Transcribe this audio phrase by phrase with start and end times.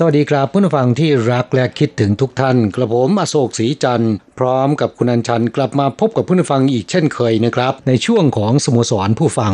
[0.00, 9.52] สวัสดีครับผู้ฟังที่รักและคิดถึงทุกท่าน กระผมอโศกศรีจันทร์พร้อมกับคุณอัญชันกลับมาพบกับผู้ฟังอีกเช่นเคยนะครับ ในช่วงของสโมสรผู้ฟัง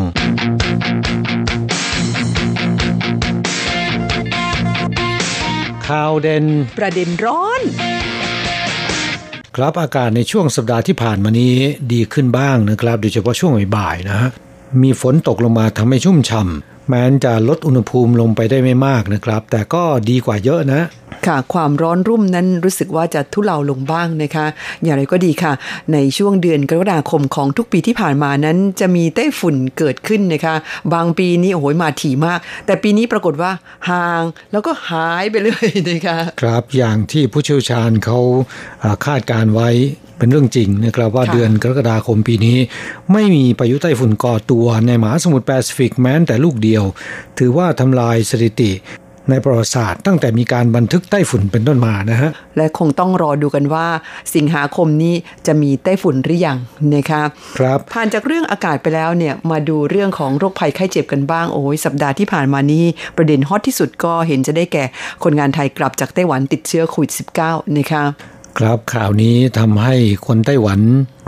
[5.89, 6.45] ข่าวเด่น
[6.77, 7.61] ประเด็นร้อน
[9.57, 11.55] ครับอากาศในช่วงสัปดาห์ที่ผ่านมานี้
[11.93, 14.31] ดีขึ้นบ้างนะครับ โดยเฉพาะช่วงบ่ายๆนะฮะ
[14.83, 20.83] มีฝนตกลงมาทำให้ชุ่มฉ่ำ แม้นจะลดอุณหภูมิลงไปได้ไม่มากนะครับ แต่ก็ดีกว่าเยอะนะ
[21.27, 24.47] ค่ะ ความร้อนรุ่มนั้นรู้สึกว่าจะทุเลาลงบ้างนะคะ
[24.83, 25.53] อย่างไรก็ดีค่ะ
[25.93, 30.55] ในช่วงเดือนกรกฎาคมของทุกปีที่ผ่านมานั้น จะมีไต้ฝุ่นเกิดขึ้นนะคะ
[30.95, 33.51] บางปีนี้โอ้โหมาถี่มาก แต่ปีนี้ปรากฏว่า
[33.91, 38.19] ห่างแล้วก็หายไปเลยนะคะ ครับอย่างที่ผู้เชี่ยวชาญเขา
[38.83, 39.71] อ่าคาดการไว้
[40.19, 42.59] เป็นเรื่องจริงนะครับว่าค่ะเดือนกรกฎาคมปีนี้
[43.13, 46.85] ไม่มีพายุไต้ฝุ่นก่อตัวในมหาสมุทรแปซิฟิกแม้แต่ลูกเดียว
[47.39, 48.73] ถือว่าทำลายสถิติ
[49.31, 53.87] ในประวัติศาสตร์ตั้งแต่มีการบันทึกไต้ฝุ่นเป็นต้นมานะฮะ และคงต้องรอดูกันว่า
[54.35, 55.15] สิงหาคมนี้
[55.47, 56.59] จะมีไต้ฝุ่นหรือยัง
[56.95, 57.23] นะคะ
[57.59, 62.85] ครับ ผ่านจากเรื่องอากาศไปแล้วเนี่ยมาดูเรื่องของโรคภัยไข้เจ็บกันบ้างโอ้ยสัปดาห์ที่ผ่านมานี้
[63.17, 64.85] ประเด็นฮอตที่สุดก็เห็นจะได้แก่
[65.25, 68.05] คนงานไทยกลับจากไต้หวันติดเชื้อโควิด -19 นะคะ
[68.59, 69.95] ครับข่าวนี้ทำให้
[70.27, 70.81] คนไต้หวัน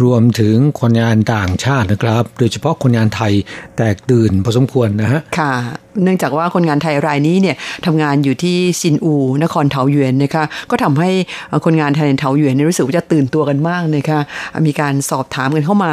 [0.04, 3.32] รวมถึงคนงานต่างชาตินะครับ โดยเฉพาะคนงานไทย
[3.76, 5.52] แตกตื่นพอสมควรนะฮะ ค่ะ
[6.02, 11.10] เนื่องจากว่าคนงานไทยรายนี้เนี่ยทำงานอยู่ที่ซินอู นครเทาหยวนนะคะ ก็ทำให้
[11.64, 14.20] คนงานไทยในเทาหยวนเนยรู้สึกว่าจะตื่นตัวกันมากนะคะ
[14.66, 15.92] มีการสอบถามกันเข้ามา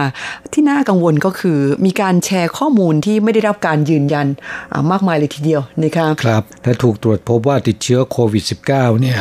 [0.53, 4.27] ที่น่ากังวลก็คือมีการแชร์ข้อมูลที่ไม่ได้รับการยืนยัน
[4.73, 9.19] อ่ามากมายเลยทีเดียวนะคะครับและถูกตรวจพบว่าติดเชื้อโควิด -19 เนี่ย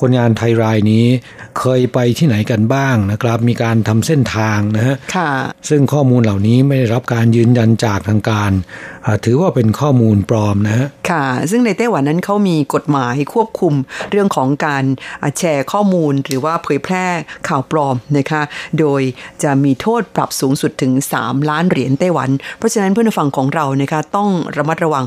[0.00, 1.04] คนงานไทยรายนี้
[1.58, 5.30] เคยไปที่ไหนกันบ้างนะครับ มีการทำเส้นทางนะฮะค่ะ
[5.68, 8.50] ซึ่งข้อมูลเหล่านี้ไม่ได้รับการยืนยันจากทางการ
[9.06, 13.74] อ่าถือว่าเป็นข้อมูลปลอมนะฮะค่ะ ซึ่งในไต้หวันนั้นเขามีกฎหมายควบคุม
[14.10, 14.84] เรื่องของการ
[15.22, 17.06] อ่าแชร์ข้อมูล หรือว่าเผยแพร่
[17.48, 18.42] ข่าวปลอมนะคะ
[18.78, 19.02] โดย
[19.42, 25.04] จะมีโทษปรับสูงสุดถึง 3 ล้านเหรียญไต้หวัน เพราะฉะนั้นเพื่อนผู้ฟังของเรานะคะต้องระมัดระวัง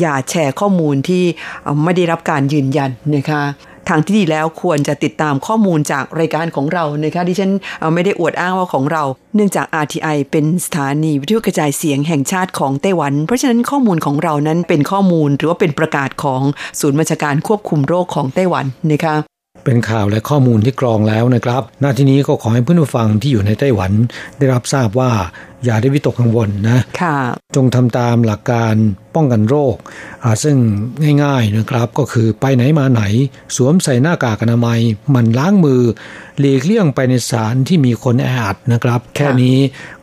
[0.00, 1.24] อย่าแชร์ข้อมูลที่
[1.66, 3.42] อ่าไม่ได้รับการยืนยันนะคะ
[3.88, 7.52] ทางที่ดีแล้วควรจะติดตามข้อมูลจากรายการของเรานะคะดิฉัน
[7.94, 9.02] ไม่ได้อวดอ้างว่าของเรา
[9.34, 16.40] เนื่องจาก RTI เป็นสถานีวิทยุกระจายเสียงแห่งชาติของไต้หวัน เพราะฉะนั้นข้อมูลของเรานั้นเป็นข้อมูลหรือว่าเป็นประกาศของ
[16.80, 19.16] ศูนย์บัญชาการควบคุมโรคของไต้หวันนะคะ
[19.64, 23.92] เป็นข่าวและข้อมูลที่กรองแล้วนะครับ หน้าที่นี้ก็ขอให้เพื่อนผู้ฟังที่อยู่ในไต้หวัน
[24.38, 25.10] ได้รับทราบว่า
[25.64, 27.18] อย่าได้วิตกกังวลนะค่ะ
[27.56, 28.74] จงทำตามหลักการ
[29.14, 29.76] ป้องกันโรค
[30.24, 30.56] อ่าซึ่ง
[31.22, 33.02] ง่ายๆนะครับก็คือไปไหนมาไหน
[33.56, 34.80] สวมใส่หน้ากากอนามัย
[35.10, 35.82] หมันล้างมือ
[36.40, 39.56] หลีกเลี่ยงไปในสถานที่มีคนแออัดนะครับ แค่นี้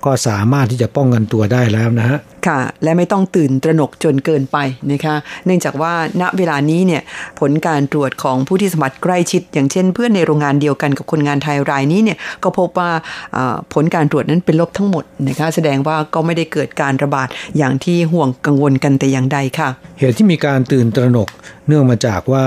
[0.06, 4.58] ก็สามารถที่จะป้องกันตัวได้แล้วนะฮะค่ะ และไม่ต้องตื่นตระหนกจนเกินไป
[4.92, 7.02] นะคะ เนื่องจากว่าณเวลานี้เนี่ย
[7.40, 12.92] ผลการตรวจของผู้ที่สัมผัสใกล้ชิด อย่างเช่น เพื่อนในโรงงานเดียวกันกับคนงานไทยรายนี้เนี่ยก็พบว่า
[13.36, 19.70] อ่าผลการตรวจนั้นเป็นลบทั้งหมดนะคะแสดงว่าก็ไม่ได้เกิดการระบาดอย่างที่ห่วงกังวลกันแต่อย่างใดค่ะ
[20.00, 21.30] เหตุที่มีการตื่นตระหนก
[21.68, 22.46] เนื่องมาจากว่า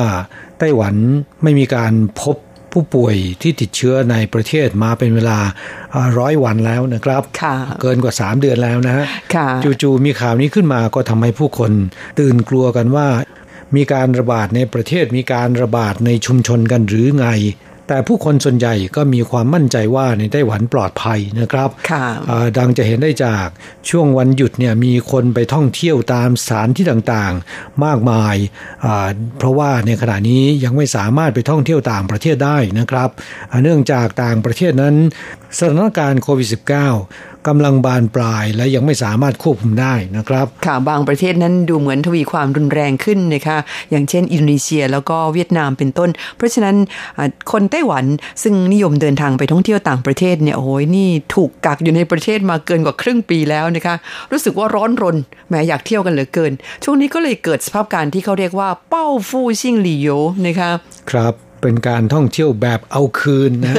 [0.58, 0.94] ไต้หวัน
[1.42, 2.36] ไม่มีการพบ
[2.72, 5.38] ผู้ป่วยที่ติดเชื้อในประเทศมาเป็นเวลา
[6.18, 9.48] ร้อยวันแล้วนะครับค่ะเกินกว่า 3 เดือนแล้วนะฮะค่ะ
[9.82, 11.72] จู่ๆมีข่าวนี้ขึ้นมาก็ทำให้ผู้คน
[12.20, 13.06] ตื่นกลัวกันว่า
[13.76, 17.28] มีการระบาดในประเทศมีการระบาดในชุมชนกันหรือไง
[17.88, 23.46] แต่ผู้คนส่วนใหญ่ก็มีความมั่นใจว่าในไต้หวันปลอดภัยนะครับค่ะอ่าดังจะเห็นได้จาก
[23.88, 28.36] ช่วงวันหยุดเนี่ยมีคนไปท่องเที่ยวตามสถานที่ต่างๆ มากมาย
[28.84, 29.08] อ่า
[29.38, 33.10] เพราะว่าในขณะนี้ยังไม่สามารถไปท่องเที่ยวต่างประเทศได้นะครับ
[33.50, 34.94] อ่าเนื่องจากต่างประเทศนั้น
[35.58, 43.58] สถานการณ์โควิด -19 กำลังบานปลายและยังไม่สามารถควบคุมได้นะครับค่ะบางประเทศนั้นดูเหมือนทวีความรุนแรงขึ้นนะคะ
[43.90, 46.76] อย่างเช่น อินโดนีเซียแล้วก็เวียดนามเป็นต้น เพราะฉะนั้น
[47.52, 48.04] คนไต้หวัน
[48.42, 53.94] ซึ่งนิยมเดินทางไปท่องเที่ยวต่างประเทศเนี่ยโอ้ยนี่ถูกกักอยู่ในประเทศมาเกินกว่าครึ่งปีแล้วนะคะ
[54.32, 55.16] รู้สึกว่าร้อนรน
[55.48, 56.52] แม้อยากเที่ยวกันเหลือเกิน
[56.84, 60.08] ช่วงนี้ก็เลยเกิดสภาพการที่เขาเรียกว่าเป้าฟู่ซิ่งหลี่โย
[60.46, 60.70] นะคะ
[61.10, 63.74] ครับ เป็นการท่องเที่ยวแบบเอาคืนนะ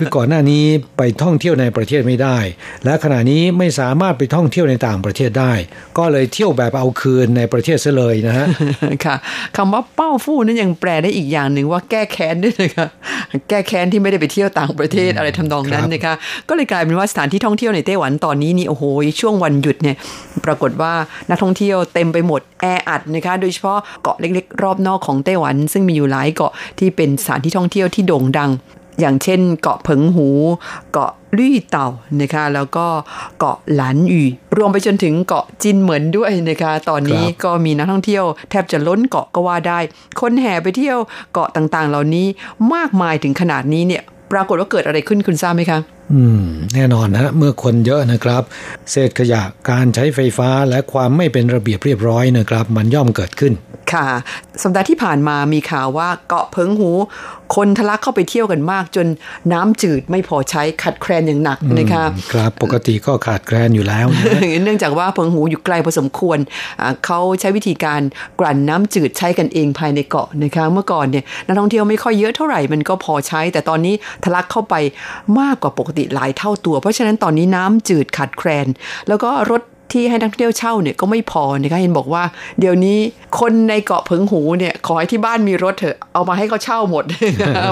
[0.00, 0.64] คือก่อนหน้านี้
[0.96, 2.38] ไปท่องเที่ยวในประเทศไม่ได้
[2.84, 5.52] และขณะนี้ไม่สามารถไปท่องเที่ยวในต่างประเทศได้
[5.98, 8.46] ก็เลยเที่ยวแบบเอาคืนในประเทศซะเลยนะฮะ
[9.04, 9.16] ค่ะ
[9.56, 12.88] คำว่าเป้าฟู่นั้นยังแปลได้อีกอย่างหนึ่งว่าแก้แค้นด้วยนะคะ
[13.48, 16.14] แก้แค้นที่ไม่ได้ไปเที่ยวต่างประเทศอะไรทำนองนั้นนะคะ
[16.48, 18.84] ก็เลยกลายเป็นว่าสถานที่ท่องเที่ยวในไต้หวันตอนนี้นี่โอ้โห
[19.20, 19.96] ช่วงวันหยุดเนี่ย
[20.44, 20.92] ปรากฏว่า
[21.30, 28.50] นักท่องเที่ยวเต็มไปหมดแออัดนะคะโดยเฉพาะเกาะเล็กๆ รอบนอกของไต้หวัน ซึ่งมีอยู่หลายเกาะที่เป็นสถานที่ท่องเที่ยวที่โด่งดัง
[29.00, 30.28] อย่างเช่น เกาะเผิงหู
[30.92, 31.88] เกาะลี่เต่า
[32.20, 32.86] นะคะแล้วก็
[33.38, 34.22] เกาะหลานอี
[34.56, 39.78] รวมไปจนถึงเกาะจินเหมือนด้วยนะคะตอนนี้ก็มีนักท่องเที่ยวแทบจะล้นเกาะก็ว่าได้
[40.20, 40.98] คนแห่ไปเที่ยว
[41.32, 42.26] เกาะต่างๆ เหล่านี้
[42.74, 45.78] มากมายถึงขนาดนี้เนี่ยปรากฏว่าเกิดอะไรขึ้นคุณทราบไหมคะ
[46.12, 46.42] อืม
[46.74, 48.42] แน่นอนนะเมื่อคนเยอะนะครับ
[48.90, 53.52] เศษขยะการใช้ไฟฟ้าและความไม่เป็นระเบียบเรียบร้อยนะครับ มันย่อมเกิดขึ้น
[53.92, 54.06] ค่ะ
[54.62, 56.90] สัปดาห์ที่ผ่านมามีข่าวว่าเกาะเพิงหู
[57.56, 59.06] คนทะลักเข้าไปเที่ยวกันมาก จน
[59.52, 64.06] น้ำจืดไม่พอใช้ขัดแคลนอย่างหนักนะคะครับปกติก็ขาดแคลนอยู่แล้ว
[64.64, 66.38] เนื่องจากว่าเพิงหูอยู่ไกลพอสมควร
[67.06, 68.00] เขาใช้วิธีการ
[68.40, 74.74] กลั่นน้ำจืดใช้กันเองภายในเกาะนะคะเมื่อก่อนเนี่ยนักท่องเที่ยวไม่ค่อยเยอะเท่าไหร่มันก็พอใช้ แต่ตอนนี้ทะลักเข้าไป
[75.40, 78.66] มากกว่าปกติหลายเท่าตัว เพราะฉะนั้นตอนนี้น้ำจืดขาดแคลน
[79.08, 79.62] แล้วก็รถ
[79.92, 82.22] ที่ให้นักท่องเที่ยวเช่าเนี่ยก็ไม่พอนะคะเห็นบอกว่า
[82.60, 82.98] เดี๋ยวนี้
[83.40, 87.04] คนในเกาะเพิงหูเนี่ยขอให้ที่บ้านมีรถเถอะเอามาให้เขาเช่าหมด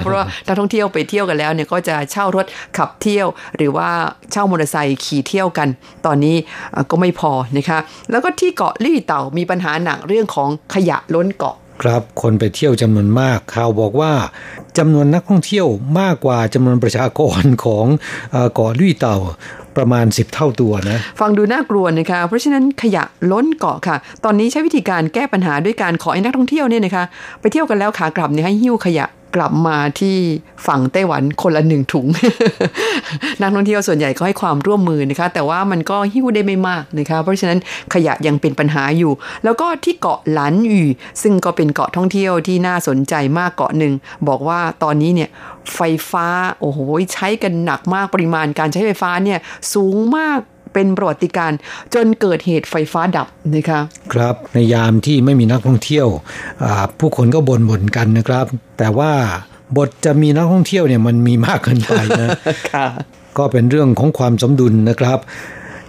[0.00, 2.46] เพราะว่านักท่องเที่ยวไปเที่ยวกันแล้วเนี่ยก็จะเช่ารถ
[2.76, 3.26] ขับเที่ยว
[3.56, 3.88] หรือว่า
[4.32, 5.68] เช่ามอเตอร์ไซค์ขี่เที่ยวกัน
[6.06, 6.36] ตอนนี้
[6.90, 7.78] ก็ไม่พอนะคะ
[8.10, 14.12] แล้วก็ที่เกาะลี่เต่ามีปัญหาหนักเรื่องของขยะล้นเกาะ ครับ คนไปเที่ยวจำนวนมาก ข่าวบอกว่า
[14.78, 15.66] จำนวนนักท่องเที่ยว
[16.00, 17.86] มากกว่าจำนวนประชากรของ
[18.54, 19.16] เกาะลุยเต่า
[19.76, 27.04] ประมาณ 10 เท่าตัวนะ ฟังดูน่ากลัวนะคะ เพราะฉะนั้นขยะล้นเกาะค่ะ ตอนนี้ใช้วิธีการแก้ปัญหาด้วยการขอให้นักท่องเที่ยวเนี่ยนะคะ
[27.40, 29.06] ไปเที่ยวกันแล้วขากลับเนี่ยให้หิ้วขยะ
[29.36, 30.16] กลับมาที่
[30.66, 32.06] ฝั่งไต้หวันคนละหนึ่งถุง
[33.40, 37.58] นักท่องเที่ยวส่วนใหญ่ก็ให้ความร่วมมือนะคะ แต่ว่ามันก็หิ้วได้ไม่มากนะคะ เพราะฉะนั้น
[37.94, 39.12] ขยะยังเป็นปัญหาอยู่
[39.44, 40.80] แล้วก็ที่เกาะหลานอยู
[41.22, 43.92] ซึ่งก็เป็นเกาะท่องเที่ยวที่น่าสนใจมากเกาะหนึ่ง
[44.28, 45.28] บอกว่าตอนนี้เนี่ย
[45.74, 45.80] ไฟ
[46.10, 46.26] ฟ้า
[46.60, 46.78] โอ้โห
[47.14, 49.38] ใช้กันหนักมากปริมาณการใช้ไฟฟ้าเนี่ย
[49.74, 50.40] สูงมาก
[50.74, 51.52] เป็นประวัติการ
[51.94, 53.80] จนเกิดเหตุไฟฟ้าดับนะคะ
[54.12, 56.06] ครับในยามที่ไม่มีนักท่องเที่ยว
[56.98, 58.46] ผู้คนก็บ่นบ่นกันนะครับ
[58.78, 59.12] แต่ว่า
[59.76, 62.28] บทจะมีนักท่องเที่ยวเนี่ยมันมีมากเกินไปนะ
[63.38, 65.18] ก็เป็นเรื่องของความสมดุลนะครับ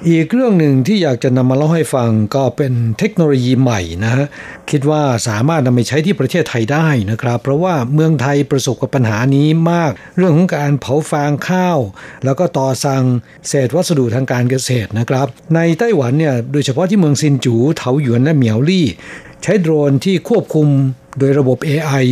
[0.10, 4.26] อีกเรื่องหนึ่งที่อยากจะนำมาเล่าให้ฟังก็เป็นเทคโนโลยีใหม่นะฮะ
[4.70, 11.80] คิดว่าสามารถนำไปใช้ที่ประเทศไทยได้นะครับ เพราะว่าเมืองไทยประสบกับปัญหานี้มาก เรื่องของการเผาฟางข้าว
[12.26, 13.04] แล้วก็ต่อสั่ง
[13.48, 18.88] เศษวัสดุทางการเกษตรนะครับ ในไต้หวันเนี่ยโดยเฉพาะที่เมืองซินจูเถาหยวนและเหมียวลี่
[19.44, 20.68] ใช้โดรนที่ควบคุม
[21.20, 22.06] โดยระบบ AI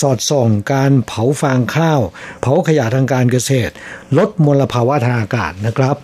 [0.00, 2.00] สอดส่องการเผาฟางข้าว
[2.40, 3.72] เผาขยะทางการเกษตร
[4.18, 5.94] ลดมลภาวะทางอากาศนะครับ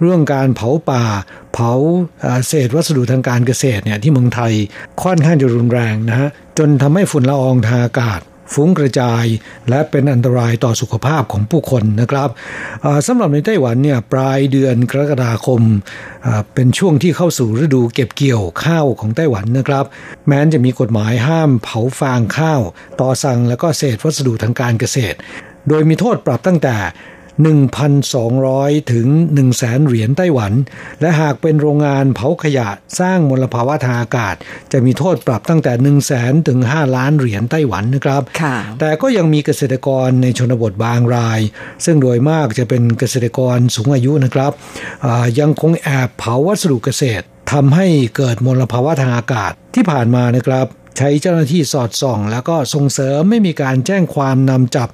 [0.00, 1.04] เรื่องการเผาป่า
[1.54, 1.72] เผา
[2.46, 4.52] เศษวัสดุทางการเกษตรเนี่ยที่เมืองไทย
[5.02, 6.28] ค่อนข้างจะรุนแรงนะฮะ
[6.58, 8.20] จนทำให้ฝุ่นละอองทางอากาศ
[8.54, 9.24] ฟุ้งกระจาย
[9.68, 12.28] และเป็นอันตรายต่อสุขภาพของผู้คนนะครับ
[13.06, 15.62] สำหรับในไต้หวันเนี่ยปลายเดือนกรกฎาคม
[16.54, 19.84] เป็นช่วงที่เข้าสู่ฤดูเก็บเกี่ยวข้าวของไต้หวันนะครับ
[20.26, 22.60] แม้นจะมีกฎหมายห้ามเผาฟางข้าว
[23.00, 25.16] ต่อสั่งและก็เศษวัสดุทางการเกษตร
[25.68, 26.76] โดยมีโทษปรับตั้งแต่
[27.36, 29.08] 1,200 ถึง
[29.48, 30.52] 100,000 เหรียญไต้หวัน
[31.00, 32.68] และหากเป็นโรงงานเผาขยะ
[33.00, 34.34] สร้างมลภาวะทางอากาศ
[34.72, 38.22] จะมีโทษปรับตั้งแต่ 1 0 0 0 0 0 ถึง 5 ล้านเหรียญไต้หวันนะครับ
[38.80, 41.40] แต่ก็ยังมีเกษตรกรในชนบทบางราย
[41.84, 44.52] ซึ่งโดยมากจะเป็นเกษตรกรสูงอายุนะครับ
[45.40, 54.88] ยังคงแอบเผาวัสดุเกษตรทำให้เกิดมลภาวะทางอากาศที่ผ่านมานะครับ ใช้เจ้าหน้าที่สอดส่อง แล้วก็ส่งเสริมไม่มีการแจ้งความนำจับ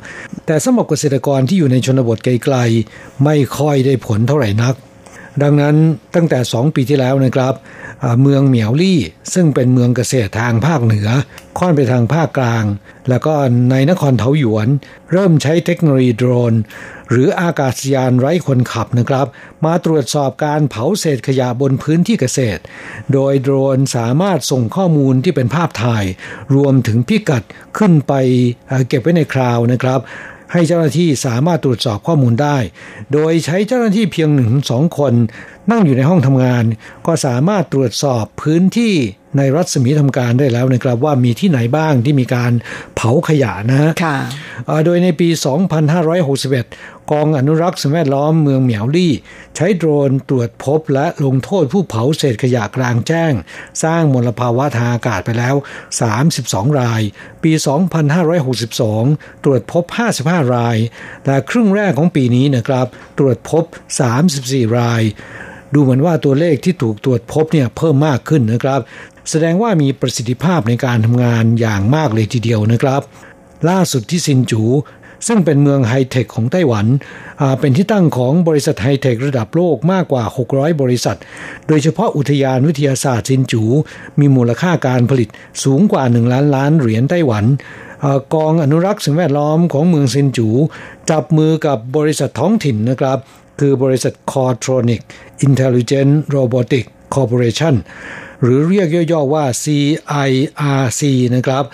[0.47, 4.75] แต่สำหรับเกษตรกรที่อยู่ในชนบทไกลๆไม่ค่อยได้ผลเท่าไหร่นัก
[5.43, 5.77] ดังนั้น
[6.15, 7.55] ตั้งแต่ 2 ปีที่แล้วนะครับ
[8.23, 9.01] เมืองเหมียวลี่
[9.35, 11.09] ซึ่งเป็นเมืองเกษตรทางภาคเหนือ
[11.59, 12.65] ค่อนไปทางภาคกลาง
[13.09, 13.35] แล้วก็
[13.71, 14.69] ในนครเทาหยวน
[15.13, 16.55] เริ่มใช้เทคโนโลยีโดรน
[17.11, 19.27] หรืออากาศยานไร้คนขับนะครับ
[19.65, 22.63] มาตรวจสอบการเผาเศษขยะบนพื้นที่เกษตร
[23.13, 26.05] โดยโดรนสามารถส่งข้อมูลที่เป็นภาพถ่าย
[26.55, 27.43] รวมถึงพิกัด
[27.79, 28.13] ขึ้นไป
[28.89, 30.01] เก็บไว้ในคลาวนะครับ
[30.53, 32.57] ให้เจ้าหน้าที่สามารถตรวจสอบข้อมูลได้
[33.13, 35.15] โดยใช้เจ้าหน้าที่เพียงหนึ่งสองคน
[35.71, 36.65] นั่งอยู่ในห้องทำงาน
[37.07, 38.95] ก็สามารถตรวจสอบพื้นที่
[39.39, 42.53] ในรัศมีทำการได้แล้วนะครับว่ามีที่ไหนบ้างที่มีการ
[42.97, 43.91] เผาขยะนะฮะ
[44.85, 45.29] โดยในปี
[46.15, 49.13] 2561 กองอนุรักษ์สิ่งแวดล้อมเมืองเหมียวลี่
[49.57, 53.33] ใช้โดรนตรวจพบและลงโทษผู้เผาเศษขยะกลางแจ้ง
[53.83, 55.55] สร้างมลภาวะทางอากาศไปแล้ว
[56.17, 57.03] 32 ราย
[57.43, 57.53] ปี
[58.69, 59.85] 2562 ตรวจพบ
[60.19, 60.77] 55 ราย
[61.27, 62.87] และครึ่งแรกของปีนี้นะครับ
[63.19, 63.65] ตรวจพบ
[64.21, 65.03] 34 ราย
[65.75, 68.81] ดูเหมือนว่าตัวเลขที่ถูกตรวจพบเนี่ยเพิ่มมากขึ้นนะครับ
[69.31, 73.03] แสดงว่ามีประสิทธิภาพในการทำงานอย่างมากเลยทีเดียวนะครับ
[73.69, 74.63] ล่าสุดที่ซินจู
[75.27, 76.87] ซึ่งเป็นเมืองไฮเทคของไต้หวัน
[77.61, 81.19] เป็นที่ตั้งของบริษัทไฮเทคระดับโลกมากกว่า 600 บริษัท
[81.69, 83.63] โดยเฉพาะอุทยานวิทยาศาสตร์ซินจู
[84.21, 85.29] มีมูลค่าการผลิต
[85.65, 87.45] สูงกว่า 1 ล้านล้านเหรียญไต้หวัน
[88.35, 90.49] กองอนุรักษ์สิ่งแวดล้อมของเมืองซินจู
[91.11, 93.19] จับมือกับบริษัทท้องถิ่นนะครับ
[93.61, 95.01] คือบริษัท c o r t r o n i c
[95.47, 97.75] Intelligent Robotic Corporation
[98.43, 101.03] หรือเรียกย่อๆว่า CIRC
[101.35, 101.65] นะครับ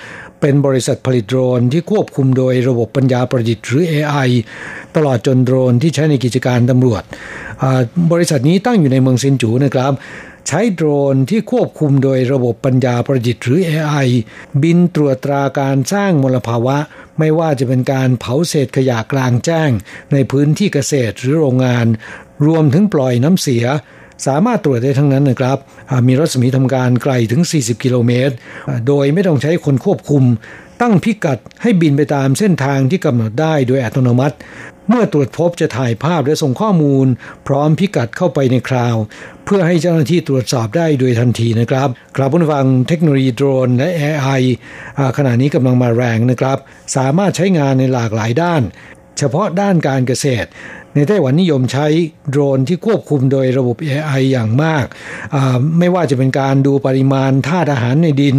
[0.41, 4.29] เป็นบริษัทผลิตโดรนที่ควบคุมโดยระบบปัญญาประดิษฐ์หรือ AI
[4.97, 7.03] ตลอดจนโดรนที่ใช้ในกิจการตำรวจ
[8.13, 9.93] บริษัทนี้ตั้งอยู่ในเมืองซินจูนะครับ
[10.49, 14.09] ใช้โดรนที่ควบคุมโดยระบบปัญญาประดิษฐ์หรือ AI
[14.63, 16.77] บินตรวจตราการสร้างมลภาวะ
[17.19, 19.71] ไม่ว่าจะเป็นการเผาเศษขยะกลางแจ้ง
[20.13, 21.87] ในพื้นที่เกษตรหรือโรงงาน
[22.47, 23.65] รวมถึงปล่อยน้ำเสีย
[24.27, 25.59] สามารถตรวจได้ทั้งนั้นนะครับ
[26.07, 28.35] มีรัศมีทำการไกลถึง 40 กิโลเมตร
[28.87, 30.25] โดยไม่ต้องใช้คนควบคุม
[30.83, 34.37] ตั้งพิกัดให้บินไปตามเส้นทางที่กำหนดได้โดยอัตโนมัติ
[34.89, 37.07] เมื่อตรวจพบจะถ่ายภาพและส่งข้อมูล
[37.47, 38.97] พร้อมพิกัดเข้าไปในคลาว
[39.45, 44.43] เพื่อให้เจ้าหน้าที่ตรวจสอบได้โดยทันทีนะครับกราบผู้ฟังเทคโนโลยีโดรนและ AI
[45.17, 46.59] ขณะนี้กำลังมาแรงนะครับ
[46.97, 48.63] สามารถใช้งานในหลากหลายด้าน
[49.19, 50.49] เฉพาะด้านการเกษตร
[50.95, 51.87] ในไต้หวันนิยมใช้
[52.31, 54.85] โดรนที่ควบคุมโดยระบบ AI อย่างมาก
[55.79, 58.37] ไม่ว่าจะเป็นการดูปริมาณธาตุอาหารในดิน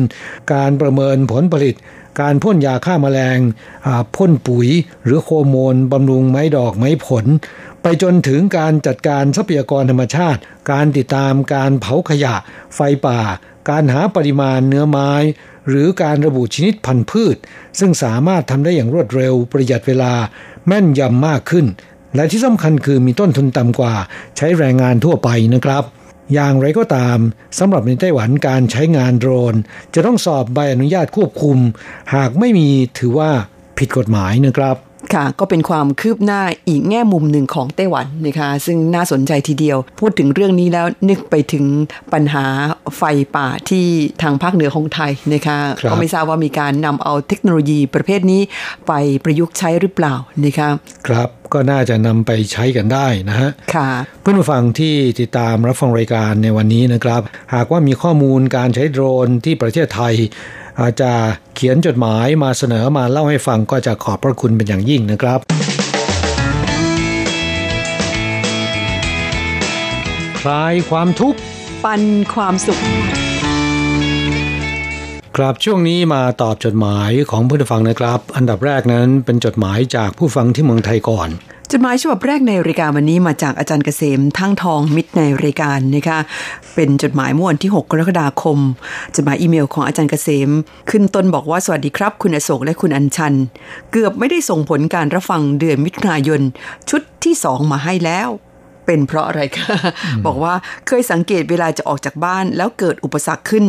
[0.54, 1.76] การประเมินผลผลิต
[2.22, 3.40] การพ่นยาฆ่ามาแมลง
[4.16, 4.68] พ่นปุ๋ย
[5.04, 7.26] หรือโฮอร์โมนบำรุงไม้ดอกไม้ผล
[7.82, 10.40] ไปจนถึงการจัดการทรัพยากรธรรมชาติ
[10.72, 12.36] การติดตามการเผาขยะ
[12.76, 13.20] ไฟป่า
[13.70, 15.12] การหาปริมาณเนื้อไม้
[15.68, 17.38] หรือการระบุชนิดพันธุ์พืช
[17.80, 20.14] ซึ่งสามารถทำได้อย่างรวดเร็วประหยัดเวลา
[20.68, 21.66] แม่นยำมากขึ้น
[22.16, 23.96] และที่สำคัญคือมีต้นทุนต่ำกว่า
[24.38, 25.84] ใช้แรงงานทั่วไปนะครับ
[26.34, 27.18] อย่างไรก็ตาม
[27.60, 29.56] สำหรับในไต้หวันการใช้งานโดรน
[29.94, 31.58] จะต้องสอบใบอนุญาตควบคุม
[32.16, 32.68] หากไม่มี
[33.00, 33.32] ถือว่า
[33.78, 34.76] ผิดกฎหมายนะครับ
[35.14, 41.66] ค่ะก็เป็นความคืบหน้าอีกแง่มุมหนึ่งของไต้หวันนะคะซึ่งน่าสนใจทีเดียว พูดถึงเรื่องนี้แล้วนึกไปถึง
[42.14, 42.46] ปัญหา
[42.98, 43.04] ไฟ
[43.36, 43.86] ป่าที่
[44.22, 45.58] ทางภาคเหนือของไทยนะคะ
[45.90, 48.42] ก็ไม่ทราบว่ามีการนำเอาเทคโนโลยีประเภทนี้
[48.88, 50.16] ไปประยุกต์ใช้หรือเปล่า
[50.46, 50.70] นะคะ
[51.08, 53.90] ครับก็น่าจะนำไปใช้กันได้นะฮะค่ะ
[54.22, 57.22] เพื่อนผู้ฟังที่ติดตามรับฟังรายการในวันนี้นะครับ
[57.54, 60.16] หากว่ามีข้อมูลการใช้โดรนที่ประเทศไทย
[60.82, 61.12] อาจจะ
[61.56, 65.40] เขียนจดหมายมาเสนอมาเล่าให้ฟังก็จะขอบพระคุณเป็นอย่างยิ่งนะครับ
[70.42, 71.40] คลายความทุกข์
[71.84, 72.02] ปัน
[72.34, 72.80] ความสุข
[75.38, 81.30] ครับช่วงนี้มาตอบจดหมายของผู้ฟังนะครับ อันดับแรกนั้นเป็นจดหมายจากผู้ฟังที่เมืองไทยก่อน
[81.74, 86.20] จดหมายฉบับแรกในรายการวันนี้มาจากอาจารย์เกษมทั้งทองมิตรในรายการนะคะ
[86.76, 88.60] เป็นจดหมายเมื่อวันที่ 6 กรกฎาคม
[89.16, 90.50] จดหมายอีเมลของอาจารย์เกษม
[90.90, 93.36] ขึ้นต้นบอกว่าสวัสดีครับ คุณอโศกและคุณอัญชัน
[93.92, 96.42] เกือบไม่ได้ส่งผลการรับฟังเดือนมิถุนายน
[96.90, 98.30] ชุดที่สองมาให้แล้ว
[98.86, 99.76] เป็นเพราะอะไรคะ
[100.26, 100.54] บอกว่า
[100.88, 103.66] เคยสังเกตเวลาจะออกจากบ้านแล้วเกิดอุปสรรคขึ้น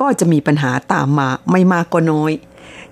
[0.00, 2.32] ก็จะมีปัญหาตามมาไม่มากก็น้อย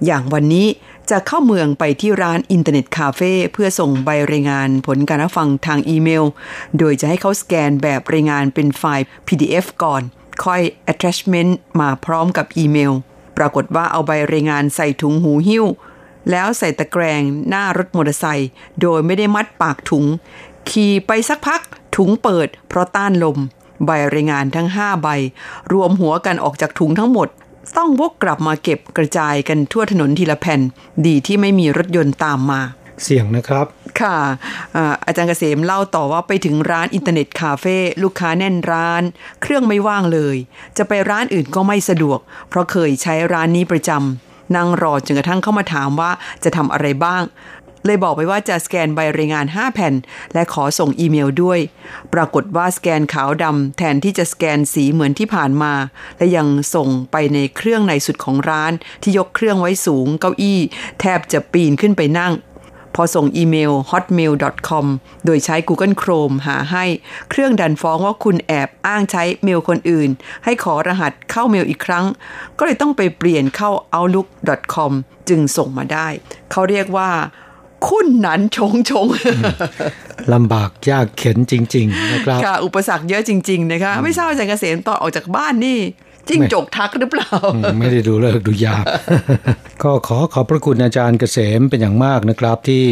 [0.07, 0.67] อย่างวันนี้
[1.11, 6.25] จะเข้าเมืองไปที่ร้านอินเทอร์เน็ตคาเฟ่เพื่อส่งใบรายงานผลการรับฟังทางอีเมล
[6.79, 10.03] โดยจะให้เขาสแกนแบบรายงานเป็นไฟล์ PDF ก่อน
[10.45, 10.63] ค่อย
[10.93, 12.93] attachment มาพร้อมกับอีเมล
[13.37, 15.65] ปรากฏว่าเอาใบรายงานใส่ถุงหูหิ้ว
[16.31, 18.51] แล้วใส่ตะแกรงหน้ารถมอเตอร์ไซค์
[18.81, 20.05] โดยไม่ได้มัดปากถุง
[20.71, 21.61] ขี่ไปสักพัก
[21.97, 23.39] ถุงเปิดเพราะต้านลม
[23.87, 25.09] ใบรายงานทั้ง 5 ใบ
[25.73, 27.29] รวมหัวกันออกจากถุงทั้งหมด
[27.77, 30.61] ต้องวกกลับมาเก็บกระจายกันทั่วถนนทีละแผ่น
[31.07, 32.61] ดีที่ไม่มีรถยนต์ตามมา
[33.05, 33.67] เสี่ยงนะครับ
[34.01, 34.17] ค่ะ
[35.07, 39.03] อาจารย์เกษมเล่าต่อว่าไปถึงร้านอินเทอร์เน็ตคาเฟ่ลูกค้าแน่นร้าน
[39.43, 40.37] เครื่องไม่ว่างเลย
[40.77, 46.11] จะไปร้านอื่นก็ไม่สะดวก เพราะเคยใช้ร้านนี้ประจำนั่งรอจนกระทั่งเข้ามาถามว่า
[46.45, 47.23] จะทำอะไรบ้าง
[47.85, 49.95] เลยบอกไปว่าจะสแกนใบรายงาน 5 แผ่น
[50.35, 51.61] และขอส่งอีเมลด้วย
[52.15, 55.73] ปรากฏว่าสแกนขาวดำแทนที่จะสแกนสีเหมือนที่ผ่านมา
[56.19, 60.59] และยังส่งไปในเครื่องในสุดของร้าน ที่ยกเครื่องไว้สูงเก้าอี้
[61.01, 62.35] แทบจะปีนขึ้นไปนั่ง
[62.95, 64.87] พอส่งอีเมล hotmail.com
[65.25, 66.85] โดยใช้ Google Chrome หาให้
[67.31, 70.11] เครื่องดันฟ้องว่าคุณแอบอ้างใช้เมลคนอื่น
[70.45, 72.05] ให้ขอรหัสเข้าเมลอีกครั้ง
[72.59, 74.93] ก็เลยต้องไปเปลี่ยนเข้า outlook.com
[75.29, 76.09] จึงส่งมาได้
[76.51, 77.11] เขาเรียกว่า
[77.87, 79.07] คุณนั้นชงชง
[80.33, 85.81] ลำบากยากเข็นจริง ๆ นะครับค่ะอุปสรรคเยอะจริง ๆ นะคะ ไม่ทราบอาจารย์เกษมตอนออกจากบ้านนี่
[86.29, 87.31] จิ้งจกทักหรือเปล่า
[87.79, 88.85] ไม่ได้ดูเลิกดูยาม
[89.83, 92.85] ก็ขอขอบพระคุณอาจารย์เกษมเป็นอย่างมากนะครับ ที่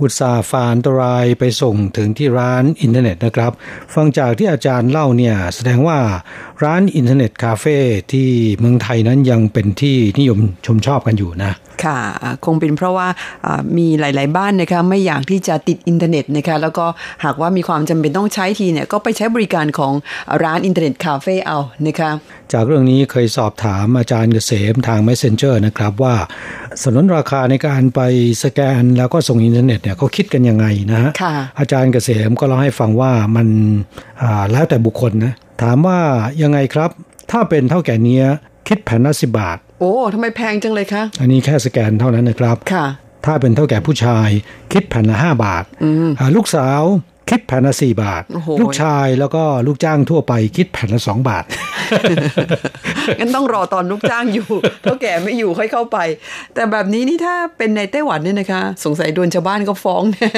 [0.00, 3.52] อุตส่าห์ฝ่าอันตรายไปส่งถึงที่ร้านอินเทอร์เน็ตนะครับ
[3.94, 5.98] ฟังจากที่อาจารย์เล่าเนี่ย แสดงว่า
[6.64, 7.76] ร้านอินเทอร์เน็ตคาเฟ่
[8.12, 8.28] ที่
[8.58, 11.52] เมืองไทยนั้นยังเป็นที่นิยมชมชอบกันอยู่นะ
[11.84, 13.08] ค่ะอ่าคงเป็นเพราะว่า
[13.46, 16.86] อ่ามีหลาย ๆ บ้านนะคะไม่อยากที่จะติดอินเทอร์เน็ตนะคะแล้วก็
[17.24, 19.92] หากว่ามีความจำเป็นต้องใช้ทีเนี่ยก็ไปใช้บริการของ
[20.42, 22.10] ร้านอินเทอร์เน็ตคาเฟ่เอานะคะ
[22.52, 26.14] จากเรื่องนี้เคยสอบถามอาจารย์เกษมทาง Messenger นะครับว่า
[26.82, 28.00] สนนราคาในการไป
[28.42, 33.48] สแกนแล้วก็ส่งอินเทอร์เน็ตเนี่ยเขาคิดกันยังไงนะฮะค่ะอาจารย์เกษมก็เล่าให้ฟังว่ามัน
[34.22, 36.00] อ่าแล้วแต่บุคคลนะ ถามว่า
[36.42, 36.90] ยังไงครับ
[37.30, 38.24] ถ้าเป็นเท่าแก่เนี้ย
[38.68, 42.86] คิดแผ่นละสิบาท โอ้ทำไมแพงจังเลยคะ อันนี้แค่สแกนเท่านั้นนะครับ ค่ะ
[43.26, 44.28] ถ้าเป็นเท่าแก่ผู้ชาย
[44.72, 45.64] คิดแผ่นละห้าบาท
[46.18, 46.82] อ่าลูกสาว
[47.28, 51.44] คิดแผ่นละสี่บาทโอ้โหลูกชายแล้วก็ลูกจ้างทั่วไปคิดแผ่นละสองบาท
[53.18, 54.48] งั้นต้องรอตอนลูกจ้างอยู่
[54.82, 55.98] เท่าแก่ไม่อยู่ค่อยเข้าไป
[56.54, 60.30] แต่แบบนี้นี่ถ้าเป็นในไต้หวันเนี่ยนะคะ สงสัยโดนชาวบ้านก็ฟ้องแน่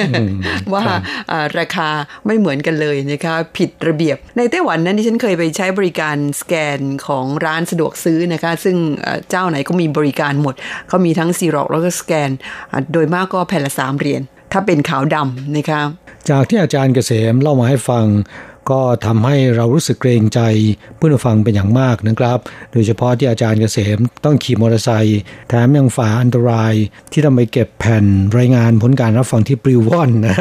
[0.73, 0.83] ว่า
[1.31, 1.89] อ่าราคา
[2.25, 10.55] ไม่เหมือนกันเลยนะคะผิดระเบียบ ในไต้หวันนั้นที่ฉันเคยไปใช้บริการสแกนของร้านสะดวกซื้อนะคะ ซึ่งเอ่อเจ้าไหนก็มีบริการหมด
[10.87, 12.29] เขามีทั้งซีร็อกแล้วก็สแกน
[12.71, 15.81] อ่าโดยมากก็แผ่นละสามเหรียญถ้าเป็นขาวดำนะคะ
[16.29, 18.05] จากที่อาจารย์เกษมเล่ามาให้ฟัง
[18.69, 20.41] ก็ทำให้เรารู้สึกเกรงใจ
[20.97, 22.39] ผู้ฟังเป็นอย่างมากนะครับ
[22.71, 26.73] โดยเฉพาะที่อาจารย์เกษมต้องขี่มอเตอร์ไซค์แถมยังฝ่าอันตราย
[27.11, 28.05] ที่ต้องไปเก็บแผ่น
[28.37, 30.37] รายงานผลการรับฟังที่ปลิวว่อนนะ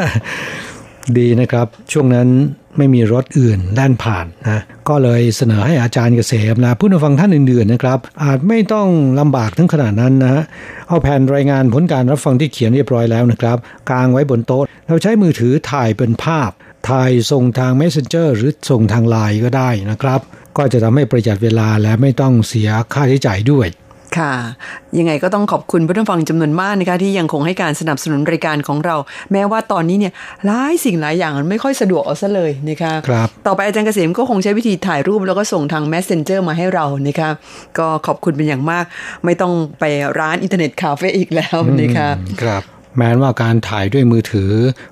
[1.19, 2.29] ดีนะครับ ช่วงนั้น
[2.77, 8.89] ไม่มีรถอื่นแล่นผ่านนะก็เลยเสนอให้อาจารย์เกษมและผู้นฟังท่านอื่นๆนะครับ อาจไม่ต้อง
[9.21, 10.43] ลำบากถึงขนาดนั้นนะฮะ
[10.89, 13.57] เอาแผ่นรายงานผลการรับฟังที่เขียนเรียบร้อยแล้วนะครับ
[13.91, 16.51] กางไว้บนโต๊ะเราใช้มือถือถ่ายเป็นภาพ
[16.89, 20.21] ถ่ายส่งทาง Messenger หรือส่งทางไลน์ก็ได้นะครับ
[20.57, 23.67] ก็จะทำให้ประหยัดเวลาและไม่ต้องเสียค่าใช้จ่ายด้วย
[24.19, 24.33] ค่ะ
[24.99, 28.97] ยังไงก็ต้องขอบคุณผู้ฟังจำนวนมากนะคะที่ยังคงให้การสนับสนุนรายการของเรา
[29.33, 30.13] แม้ว่าตอนนี้เนี่ย
[30.47, 37.31] หลายสิ่งหลายอย่างมันไม่ค่อยสะดวกเอาซะเลยนะคะครับต่อไปอาจารย์เกษมก็คงใช้วิธีถ่ายรูปแล้วก็ส่งทาง Messenger มาให้เรานะคะ
[37.79, 38.85] ก็ขอบคุณเป็นอย่างมาก
[39.25, 39.85] ไม่ต้องไป
[40.19, 42.09] ร้านอินเทอร์เน็ตคาเฟ่อีกแล้วนะคะ
[42.43, 42.63] ครับ
[42.99, 44.51] แม้ว่าการถ่ายด้วยมือถือ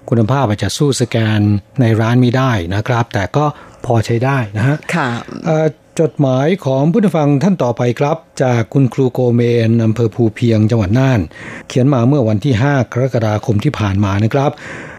[0.08, 1.40] คุณภาพอาจจะสู้สแกน
[1.80, 3.44] ในร้านไม่ได้นะครับ แต่ก็
[3.86, 5.08] พอใช้ได้นะฮะค่ะ
[5.46, 5.66] เอ่อ
[6.00, 11.20] จดหมายของผู้ฟังท่านต่อไปครับ จากคุณครูโกเมนอำเภอภูเพียงจังหวัดน่าน
[11.68, 14.50] เขียนมาเมื่อวันที่ 5 กรกฎาคมที่ผ่านมานะครับ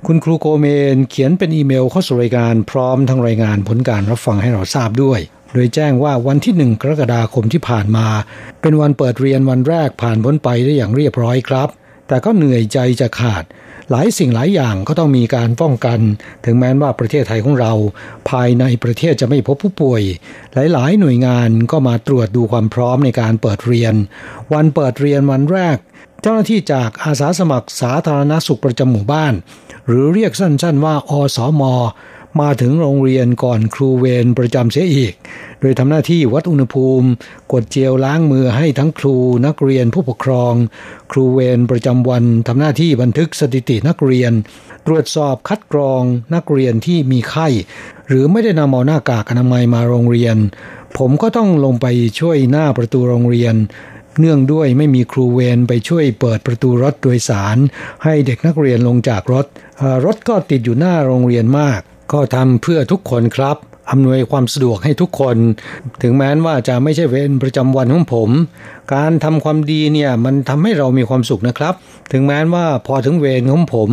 [0.08, 5.20] คุณครูโกเมนเขียนเป็นอีเมลเข้าสู่รายการพร้อมทั้งรายงานผลการรับฟังให้เราทราบด้วย
[5.54, 8.08] โดยแจ้งว่าวันที่ 1 กรกฎาคมที่ผ่านมา
[8.62, 11.70] เป็นวันเปิดเรียนวันแรกผ่านพ้นไปได้อย่างเรียบร้อยครับ
[12.08, 13.44] แต่ก็เหนื่อยใจจะขาด
[13.96, 16.00] หลายสิ่งหลายอย่างก็ต้องมีการป้องกัน
[16.46, 17.74] ถึงแม้ว่าประเทศไทยของเรา
[18.30, 20.02] ภายในประเทศจะไม่พบผู้ป่วย
[20.54, 23.94] หลาย ๆ หน่วยงานก็มาตรวจดูความพร้อมในการเปิดเรียน
[24.54, 25.78] วันเปิดเรียนวันแรก
[26.22, 29.34] เจ้าหน้าที่จากอาสาสมัครสาธารณสุขประจำหมู่บ้าน
[29.88, 31.64] หรือเรียกสั้น ๆ ว่าอสม
[32.42, 35.14] มาถึงโรงเรียนก่อนครูเวรประจำเสียอีก
[35.62, 37.08] โดยทำหน้าที่วัดอุณหภูมิ
[37.54, 40.54] กดเจลล้างมือให้ทั้งครูนักเรียนผู้ปกครอง
[41.12, 44.32] ครูเวรประจำวันทำหน้าที่บันทึกสถิตินักเรียน
[44.88, 46.02] ตรวจสอบคัดกรอง
[46.36, 47.48] นักเรียนที่มีไข้
[48.08, 50.38] หรือไม่ได้นำเอาหน้ากากอนามัยมาโรงเรียน
[50.98, 51.86] ผมก็ต้องลงไป
[52.20, 53.56] ช่วยหน้าประตูโรงเรียน
[54.20, 57.58] เนื่องด้วยไม่มีครูเวรไปช่วยเปิดประตูรถโดยสาร
[58.04, 59.46] ให้เด็กนักเรียนลงจากรถ
[60.06, 63.58] รถก็ติดอยู่หน้าโรงเรียนมาก ก็ทำเพื่อทุกคนครับ
[63.92, 65.38] อำนวยความสะดวกให้ทุกคน
[66.02, 68.30] ถึงแม้ว่าจะไม่ใช่เวรประจำวันของผม
[68.94, 71.74] การทำความดีเนี่ยมันทำให้เรามีความสุขนะครับ
[72.12, 73.90] ถึงแม้ว่าพอถึงเวรของผม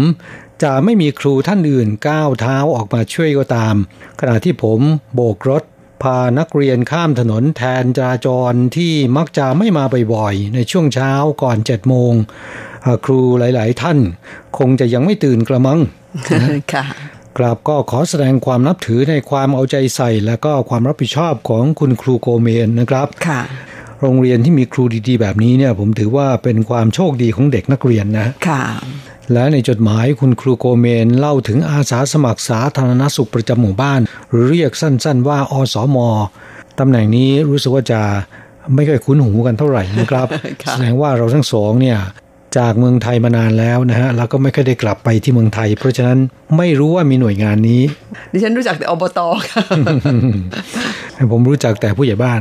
[0.63, 3.75] จะไม่มีครูท่านอื่นก้าวเท้าออกมาช่วยก็ตาม
[4.21, 4.81] ขณะที่ผม
[5.15, 5.63] โบกรถ
[6.03, 12.13] พานักเรียนข้ามถนนแทนจราจรที่มักจะไม่มาบ่อยๆในช่วงเช้าก่อนเจ็ดโมง
[13.05, 13.99] ครูหลาย ๆ ท่าน
[14.59, 15.79] คงจะยังไม่ตื่นกระมัง
[16.73, 16.85] ค่ะ
[17.39, 23.41] กราบก็ขอแสดงความนับถือในความเอาใจใส่ และก็ความรับผิดชอบของคุณครูโกเมนนะครับค่ะ
[24.01, 28.63] โรงเรียนที่มีครูดีๆ แบบนี้เนี่ยผมถือว่าเป็นความโชคดีของเด็กนักเรียนนะค่ะ
[29.33, 35.97] และในจดหมายคุณครูโกเมนเล่าถึงอาสาสมัครสาธารณสุขประจำหมู่บ้าน หรือเรียกสั้นๆ ว่าอสม
[36.79, 38.01] ตำแหน่งนี้รู้สึกว่าจะ
[38.75, 40.27] ไม่ค่อยคุ้นหูกันเท่าไหร่นะครับ
[40.65, 41.99] ค่ะแสดงว่าเราทั้งสองเนี่ย
[42.59, 46.19] จากเมืองไทยมานานแล้วนะฮะแล้วก็ไม่เคยได้กลับไปที่เมืองไทย เพราะฉะนั้น
[46.57, 47.83] ไม่รู้ว่ามีหน่วยงานนี้
[48.33, 49.63] ดิฉันรู้จักแต่อบตค่ะ
[51.33, 52.41] ผมรู้จักแต่ผู้ใหญ่บ้าน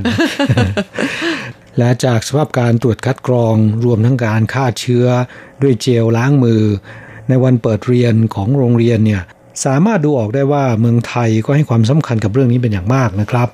[1.77, 5.05] และจากสภาพการตรวจคัดกรองรวมทั้งการฆ่าเชื้อ
[5.61, 6.63] ด้วยเจลล้างมือ
[7.29, 9.21] ในวันเปิดเรียนของโรงเรียนเนี่ย
[9.65, 13.47] สามารถดูออกได้ว่าเมืองไทยก็ให้ความสำคัญกับเรื่องนี้เป็นอย่างมากนะครับ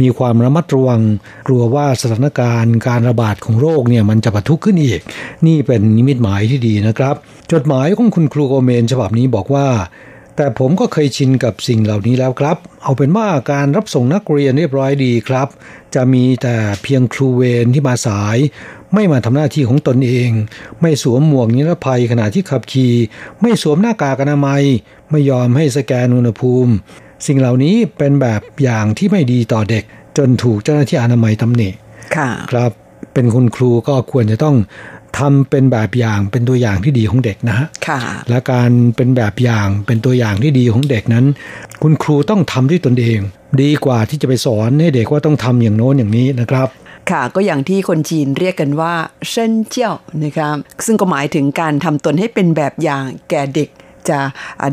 [0.00, 1.00] มีความระมัดระวัง
[1.46, 5.00] กลัวว่าสถานการณ์การระบาดของโรคเนี่ยมันจะปะทุขึ้นอีก
[5.46, 7.14] นี่เป็นนิมิตหมายที่ดีนะครับ
[7.52, 9.66] จดหมายของคุณครูโกเมนฉบับนี้บอกว่า
[10.36, 15.48] แต่ผมก็เคยชินกับสิ่งเหล่านี้แล้วครับ เอาเป็นว่าการรับส่งนักเรียนเรียบร้อยดีครับ
[15.94, 18.38] จะมีแต่เพียงครูเวรที่มาสาย
[18.94, 20.30] ไม่มาทำหน้าที่ของตนเอง
[20.80, 22.94] ไม่สวมหมวกนิรภัยขณะที่ขับขี่
[23.40, 24.62] ไม่สวมหน้ากากอนามัย
[25.10, 26.72] ไม่ยอมให้สแกนอุณหภูมิ
[27.26, 29.84] สิ่งเหล่านี้เป็นแบบอย่างที่ไม่ดีต่อเด็ก
[30.16, 31.68] จนถูกเจ้าหน้าที่อนามัยตำหนิ
[32.16, 32.72] ค่ะ ครับ
[33.14, 34.56] เป็นคุณครูก็ควรจะต้อง
[35.18, 38.00] ทำเป็นแบบอย่างเป็นตัวอย่างที่ดีของเด็กนะฮะค่ะ
[38.30, 41.24] และการเป็นแบบอย่างเป็นตัวอย่างที่ดีของเด็กนั้น
[41.82, 43.18] คุณครูต้องทำด้วยตนเอง
[43.62, 46.68] ดีกว่าที่จะไปสอนให้เด็กว่าต้องทำอย่างโน้นอย่างนี้นะครับ
[47.10, 48.94] ค่ะก็อย่างที่คนจีนเรียกกันว่า
[49.30, 49.92] เซินเจ้า
[50.24, 53.68] นะครับซึ่งก็หมายถึงการทำตนให้เป็นแบบอย่างแก่เด็ก
[54.08, 54.20] จะ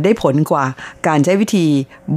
[0.03, 0.65] ได้ผลกว่า
[1.07, 1.67] การใช้วิธี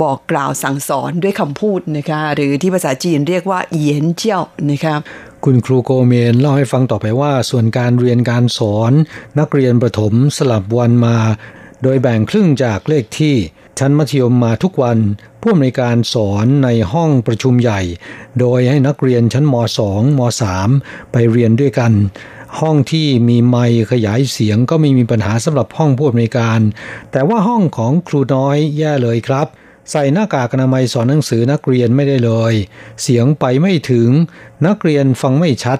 [0.02, 5.00] บอกกล่าวสั่งสอนด้วยคำพูดนะคะหรือที่ภาษาจีนเรียกว่าเยียนเจ้านะครับ
[5.48, 8.92] คุณครูโกเมนเล่าให้ฟังต่อไปว่า ส่วนการเรียนการสอน
[9.38, 11.16] นักเรียนประถมสลับวันมา
[11.82, 13.34] โดยแบ่งครึ่งจากเลขที่
[13.78, 14.98] ชั้นมัธยมมาทุกวัน
[15.40, 17.80] ผู้อำนวยการสอนในห้องประชุมใหญ่
[18.40, 19.54] โดยให้นักเรียนชั้นม
[19.88, 20.20] .2 ม
[20.70, 21.92] .3 ไปเรียนด้วยกัน
[22.60, 26.60] ห้องที่มีไมค์ขยายเสียงก็ไม่มีปัญหาสำหรับห้องผู้อำนวยการ
[27.12, 29.48] แต่ว่าห้องของครูน้อยแย่เลยครับ
[29.90, 32.54] ใส่หน้ากากอนามัยสอนหนังสือนักเรียนไม่ได้เลย
[33.02, 34.08] เสียงไปไม่ถึง
[34.66, 35.78] นักเรียนฟังไม่ชัด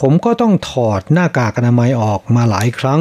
[0.00, 3.00] ผมก็ต้องถอดหน้ากากอนามัยออกมาหลายครั้ง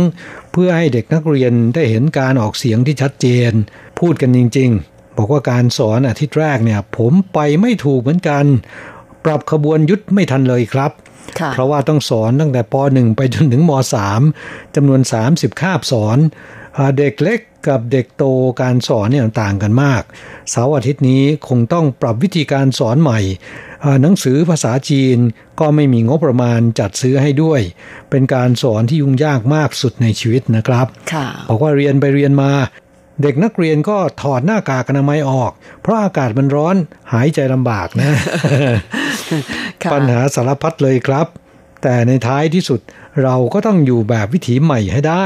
[0.52, 3.52] เพื่อให้เด็กนักเรียนได้เห็นการออกเสียงที่ชัดเจน
[4.00, 8.46] พูดกันจริง ๆ บอกว่าการสอนอาทิตย์แรกเนี่ย ผมไปไม่ถูกเหมือนกัน
[9.26, 10.92] ปรับขบวนยุทธไม่ทันเลยครับ
[11.54, 13.72] เพราะว่าต้องสอนตั้งแต่ป .1 ไปจนถึงม
[14.24, 16.18] .3 จำนวน 30 คาบสอน
[16.98, 18.24] เด็กเล็ก กับเด็กโต
[18.62, 20.04] การสอนเนี่ยต่างกันมาก
[20.50, 23.20] เสาร์อาทิตย์นี้คงต้องปรับวิธีการสอนใหม่
[24.02, 25.18] หนังสือภาษาจีน
[25.60, 27.62] ก็ไม่มีงบประมาณจัดซื้อให้ด้วย
[28.10, 30.88] เป็นการสอนที่ยุ่งยากมากสุดในชีวิตนะครับ
[31.50, 32.52] บอกว่าเรียนไปเรียนมา
[33.22, 36.76] เด็กนักเรียนก็ถอดหน้ากากอนามัยออก เพราะอากาศมันร้อน
[37.14, 38.12] หายใจลำบากนะ
[39.94, 41.28] ปัญหาสารพัดเลยครับ
[41.84, 42.80] แต่ในท้ายที่สุด
[43.24, 45.26] เราก็ต้องอยู่แบบวิถีใหม่ให้ได้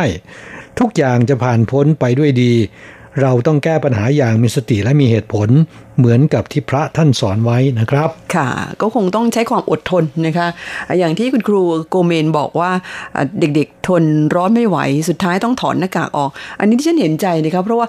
[0.80, 2.54] ทุกอย่างจะผ่านพ้นไปด้วยดี
[3.22, 5.50] เราต้องแก้ปัญหาอย่างมีสติและมีเหตุผล
[5.98, 8.50] เหมือนกับที่พระท่านสอนไว้นะครับ ค่ะ
[8.82, 10.48] ก็คงต้องใช้ความอดทนนะคะ
[11.00, 12.72] อย่างที่คุณครูโกเมนบอกว่า
[13.40, 14.04] เด็กๆทน
[14.36, 14.78] ร้อนไม่ไหว
[15.10, 16.30] สุดท้ายต้องถอนหน้ากากออก
[16.60, 17.88] อันนี้ที่ฉันเห็นใจนะครับเพราะว่า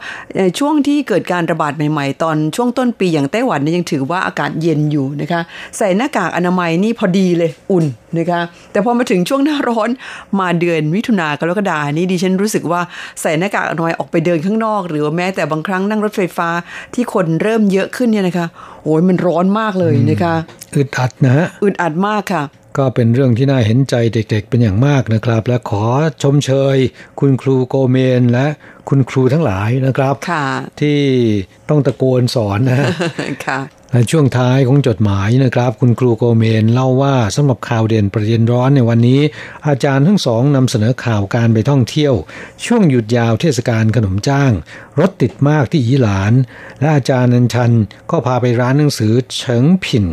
[0.59, 5.41] ช่วงที่เกิดการระบาดใหม่ๆ ตอนช่วงต้นปีอย่างไต้หวันนี่ยังถือว่าอากาศเย็นอยู่นะคะ
[5.79, 7.87] ใส่หน้ากากอนามัยนี่พอดีเลยอุ่น
[8.19, 8.41] นะคะ
[8.73, 9.91] แต่พอมาถึงช่วงหน้าร้อน
[10.39, 12.81] มาเดือนมิถุนากรกฎานี่ดิฉันรู้สึกว่า
[13.21, 16.49] ใส่หน้ากากอนามัยออกไปเดินข้างนอก หรือแม้แต่บางครั้งนั่งรถไฟฟ้า
[16.95, 18.47] ที่คนเริ่มเยอะขึ้นเนี่ยนะคะ
[18.83, 20.35] โอ้ยมันร้อนมากเลยนะคะ
[20.77, 22.45] อึดอัดนะฮะอึดอัดมากค่ะ
[22.79, 25.85] ก็เป็นเรื่องที่น่าเห็นใจเด็กๆ เป็นอย่างมากนะครับ และขอ
[26.23, 26.77] ชมเชย
[27.21, 28.47] คุณครูโกเมนและ
[28.89, 30.15] คุณครูทั้งหลายนะครับ
[30.81, 30.99] ที่
[31.69, 32.77] ต้องตะโกนสอนนะ
[33.47, 39.21] ค่ะและ ช่วงท้ายของจดหมายนะครับ คุณครูโกเมนเล่าว่าสำหรับข่าวเด่นประเด็นร้อนในวันนี้
[39.69, 42.15] อาจารย์ทั้งสองนำเสนอข่าวการไปท่องเที่ยว
[42.65, 44.53] ช่วงหยุดยาวเทศกาลขนมจ้าง
[45.01, 46.33] รถติดมากที่อีหลาน
[46.81, 47.73] และอาจารย์นันชัน
[48.11, 50.05] ก็พาไปร้านหนังสือเฉิงผิน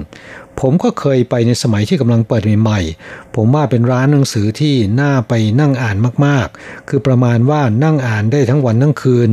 [0.62, 9.30] ผมก็เคยไปในสมัยที่กำลังเปิดใหม่ๆ ผมว่าเป็นร้านหนังสือที่น่าไปนั่งอ่านมากๆ คือประมาณว่านั่งอ่านได้ทั้งวันทั้งคืน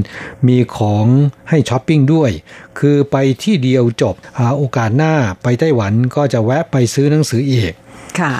[0.49, 1.07] มีของ
[1.51, 2.31] ให้ช้อปปิ้งด้วย
[2.79, 7.73] คือไปที่เดียวจบหาโอกาสหน้าไปไต้หวันก็จะแวะไปซื้อหนังสืออีก
[8.21, 8.35] ค่ะ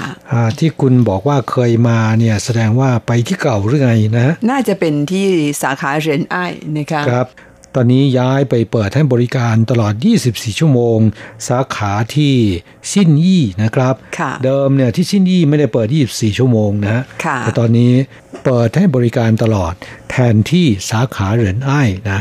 [0.59, 5.27] ที่คุณบอกว่าเคยมาเนี่ยแสดงว่าไปที่เก่าหรือไงนะ น่าจะเป็นที่
[5.63, 6.37] สาขาเรนไอ
[6.77, 7.33] นะคะครับต
[7.79, 9.95] อนนี้ย้ายไปเปิดให้บริการตลอด
[10.27, 10.99] 24 ชั่วโมง
[11.49, 12.35] สาขาที่
[12.91, 13.95] ซินยี่นะครับ
[14.45, 17.03] เดิมเนี่ยที่ซินยี่ไม่ได้เปิด 24 ชั่วโมงนะ
[17.41, 17.93] แต่ตอนนี้
[18.45, 19.75] เปิดให้บริการตลอด
[20.11, 22.21] แทนที่สาขาเหรินไอ้นะ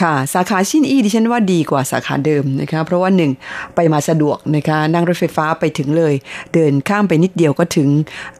[0.00, 3.30] ค่ะ สาขาชินอี้ดิฉันว่าดีกว่าสาขาเดิมนะคะ เพราะว่าหนึ่ง
[3.74, 6.14] ไปมาสะดวกนะคะ นั่งรถไฟฟ้าไปถึงเลย
[6.54, 7.88] เดินข้ามไปนิดเดียวก็ถึง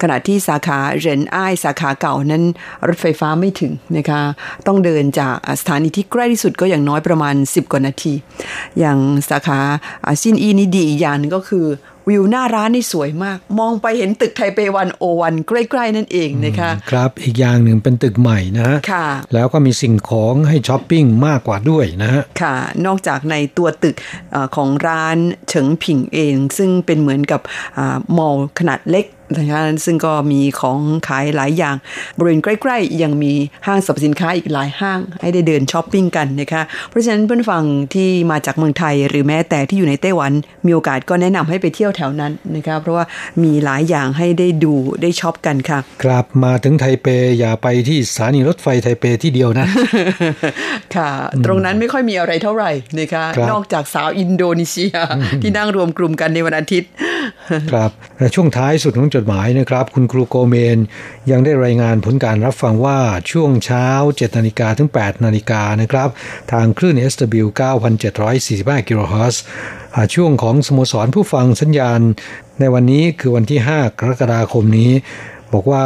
[0.03, 2.45] ขณะที่สาขาเรนอ้ายสาขาเก่านั้น
[2.89, 4.21] รถไฟฟ้าไม่ถึงนะคะ
[4.67, 8.15] ต้องเดินจากสถานีที่ใกล้ที่สุดก็อย่างน้อยประมาณ 10 กว่านาที
[8.79, 8.99] อย่าง
[9.31, 9.59] สาขา
[10.21, 11.67] ชินอี้นี่ดีอย่างนึงก็คือ
[12.09, 23.97] วิวหน้าร้านนี่สวยมาก มองไปเห็นตึกไทเปวันโอวันใกล้ๆนั่นเองนะคะครับอีกอย่างหนึ่งเป็นตึกใหม่นะฮะค่ะแล้วก็มีสิ่งของให้ช้อปปิ้งมากกว่าด้วยนะฮะค่ะ นอกจากในตัวตึก
[24.33, 25.17] เออของร้าน
[25.49, 27.41] เฉิงผิงเอง ซึ่งเป็นเหมือนกับ
[27.79, 29.07] อามอลล์ขนาดเล็ก
[29.39, 31.77] นะคะซึ่งก็มีของขายหลายอย่าง
[32.19, 33.33] บริเวณใกล้ ๆ ยังมี
[33.67, 37.65] ห้างสรรพสินค้าอีกหลายห้าง ให้ได้เดินช้อปปิ้งกันนะคะเพราะฉะนั้นเพื่อนฟัง
[37.95, 40.33] ที่มาจากเมืองไทยหรือแม้แต่ที่อยู่ในไต้หวัน
[40.67, 43.05] มีโอกาสก็แนะนำให้ไปเที่ยวแถวนั้นนะคะเพราะว่า
[43.43, 47.07] มีหลายอย่างให้ได้ดูได้ช็อปกันค่ะครับมาถึงไทเป
[47.39, 49.67] อย่าไปที่สถานีรถไฟไทเปที่เดียวนะ
[50.97, 51.11] ค่ะ
[51.45, 54.95] ตรงนั้นไม่ค่อยมีอะไรเท่าไหร่นะคะครับนอกจากสาวอินโดนีเซีย
[55.43, 56.91] ที่นั่งรวมกลุ่มกันในวันอาทิตย์
[57.73, 60.79] ครับและ ช่วงท้ายสุดของจดหมายนะครับ คุณครูโกเมน
[61.31, 62.99] ยังได้รายงานผลการรับฟังว่า
[63.31, 66.09] ช่วงเช้า 7 นาฬิกาถึง 8 นาฬิกานะครับ
[66.53, 67.47] ทางคลื่น SW
[68.19, 69.43] 9,745กิโลเฮิรตซ์
[69.95, 72.01] อ่าช่วงของสโมสรผู้ฟังสัญญาณ
[72.61, 74.91] ในวันนี้คือวันที่ 5 กรกฎาคมนี้
[75.53, 75.85] บอกว่า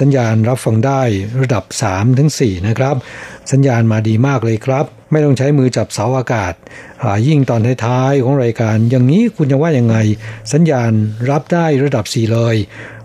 [0.00, 1.02] สัญญาณรับฟังได้
[1.40, 2.96] ระดับ3ถึง4นะครับ
[3.52, 9.96] สัญญาณมาดีมากเลยครับ ไม่ต้องใช้มือจับเสาอากาศายิ่งตอนท้ายๆของรายการ อย่างนี้คุณจะว่ายังไง
[10.52, 10.92] สัญญาณ
[11.30, 12.56] รับได้ระดับ 4 เลย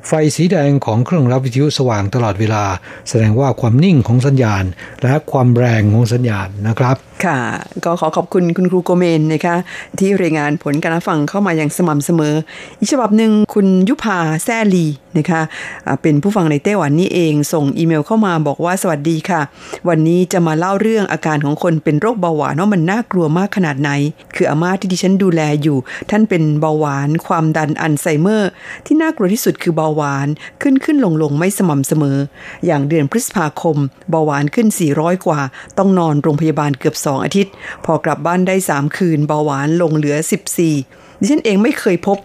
[0.08, 2.66] ไฟสีแดงของเครื่องรับวิทยุสว่างตลอดเวลา
[3.10, 4.64] แสดงว่าความนิ่งของสัญญาณ
[5.04, 7.40] และความแรงของสัญญาณนะครับค่ะ
[7.86, 9.56] ก็ขอขอบคุณคุณครูโกเมนนะคะ
[10.00, 12.36] ที่รายงานผลการฟังเข้ามาอย่างสม่ำเสมอ
[12.80, 15.42] อีกฉบับหนึ่งคุณยุพาแซลีนะคะ
[16.02, 19.42] เป็นผู้ฟังในไต้หวันนี่เองส่งอีเมลเข้ามาบอกว่าสวัสดีค่ะ
[19.90, 23.92] วันนี้จะมาเล่าเรื่องอาการของคนเป็นโรคเบาหวานว่ามันน่ากลัวมากขนาดไหน
[24.36, 25.78] คืออาม่าที่ดิฉันดูแลอยู่
[26.10, 28.50] ท่านเป็นเบาหวาน ความดันอัลไซเมอร์
[28.86, 30.28] ที่น่ากลัวที่สุดคือเบาหวาน
[30.62, 32.18] ขึ้นขึ้นลงลงไม่สม่ำเสมอ
[32.66, 33.78] อย่างเดือนพฤษภาคม
[34.10, 35.40] เบาหวานขึ้น 400 กว่า
[35.78, 37.54] ต้องนอนโรงพยาบาลเกือบ2 อาทิตย์
[37.86, 40.16] พอกลับบ้านได้ 3 คืนเบาหวานลงเหลือ
[40.70, 42.20] 14 ดิฉันเองไม่เคยพบ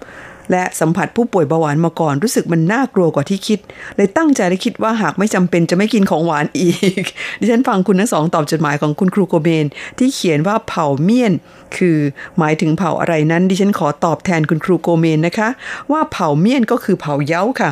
[0.52, 3.58] และสัมผัสผู้ป่วยเบาหวานมาก่อนรู้สึกมันน่ากลัวกว่าที่คิด
[3.96, 6.70] เลยตั้งใจและคิดว่าหากไม่จำเป็นจะไม่กินของหวานอี
[7.02, 7.04] ก
[7.40, 9.66] ดิฉันฟังคุณทั้งสองตอบจดหมายของคุณครูโกเบน
[9.98, 11.32] ที่เขียนว่าเผ่าเมียน
[11.76, 11.98] คือ
[12.38, 15.48] หมายถึงเผ่าอะไรนั้น ดิฉันขอตอบแทนคุณครูโกเมนนะคะ
[15.92, 17.70] ว่าเผ่าเมียนก็คือเผ่าเย้าค่ะ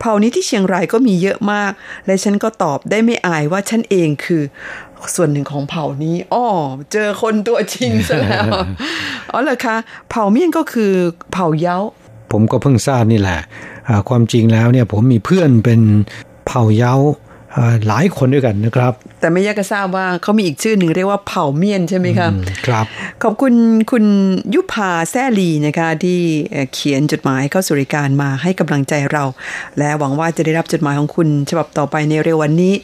[0.00, 1.72] เผ่านี้ที่เชียงรายก็มีเยอะมาก
[2.06, 4.42] และฉันก็ตอบได้ไม่อายว่าฉันเองคือ
[5.14, 6.46] ส่วนหนึ่งของเผ่านี้อ้อ
[6.92, 8.48] เจอคนตัวจริงซะแล้ว
[9.32, 9.76] อ๋อเหรอคะ
[10.10, 10.92] เผ่าเมียนก็คือ
[11.32, 11.78] เผ่าเย้า
[12.32, 13.38] ผมก็เพิ่งทราบนี่แหละ
[13.88, 15.80] อ่าความจริงแล้วเนี่ยผมมีเพื่อนเป็น
[16.46, 16.94] เผ่าเย้า
[17.56, 22.86] อ่าหลายคนด้วยกันนะครับ แต่ไม่ยากจะทราบว่าเขามีอีกชื่อหนึ่งเรียกว่าเผ่าเมียนใช่ไหมคะอืมครับ
[23.22, 23.54] ขอบคุณ
[23.90, 24.04] คุณ
[24.54, 26.20] ยุพาแซลีนะคะที่
[26.52, 29.24] เอ่อเขียนจดหมายเข้าสู่รายการมาให้กำลังใจเรา
[29.78, 32.74] และหวังว่าจะได้รับจดหมายของคุณฉบับต่อไปในเร็ววันนี้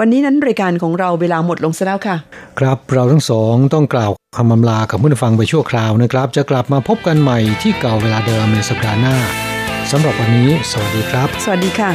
[0.00, 2.16] วันนี้นั้นรายการของเราเวลาหมดลงซะแล้วค่ะ
[2.58, 9.16] ครับเราทั้งสองต้องกล่าวคำอำลากับผู้ฟังไปชั่วคราวนะครับ จะกลับมาพบกันใหม่ที่เก่าเวลาเดิมในสัปดาห์หน้า
[9.90, 11.90] สำหรับวันนี้ สวัสดีครับ สวัสดีค่ะ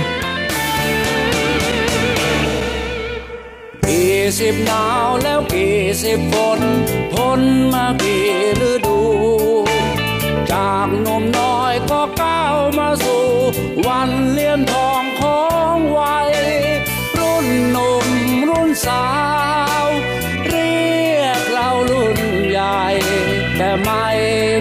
[3.88, 6.60] กี่สิบหนาวแล้วกี่สิบฝน
[7.14, 7.42] ทน
[7.74, 8.26] มากี่
[8.70, 9.00] ฤดู
[10.52, 13.26] จากหนุ่มน้อยก็ก้าวมาสู่
[13.88, 15.01] วันเลี้ยนทองของ
[18.86, 19.06] สา
[19.84, 19.86] ว
[20.48, 20.76] เรี
[21.22, 22.84] ยกเรารุ่นใหญ่
[23.58, 24.08] แต่ไม่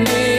[0.09, 0.30] มี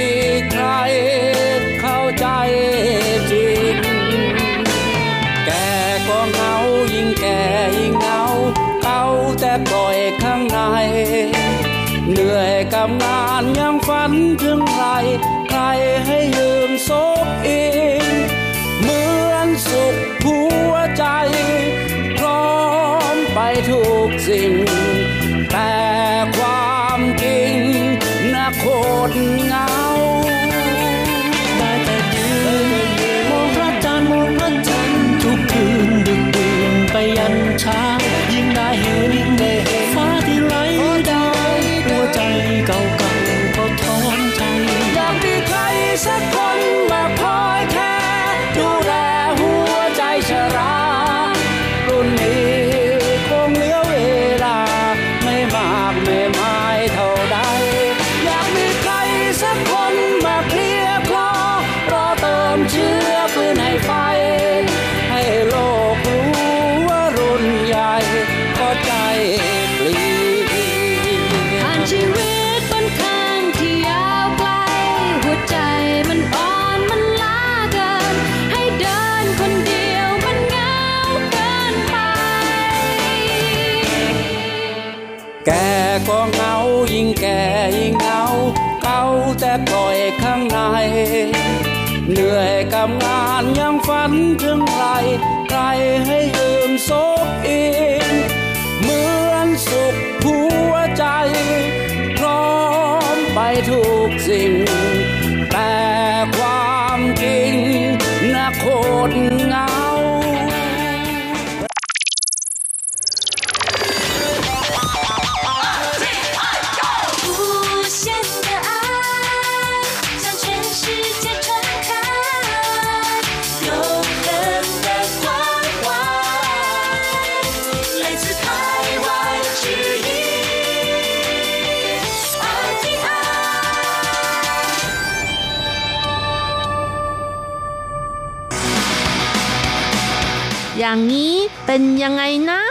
[141.74, 142.62] เป็นยังไงนะ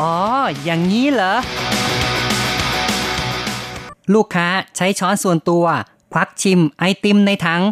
[0.00, 0.16] อ๋อ
[0.64, 1.34] อย่างนี้เหรอ
[4.14, 5.64] ลูกค้าใช้ช้อนส่วนตัว
[6.12, 7.62] ควักชิมไอติมในถัง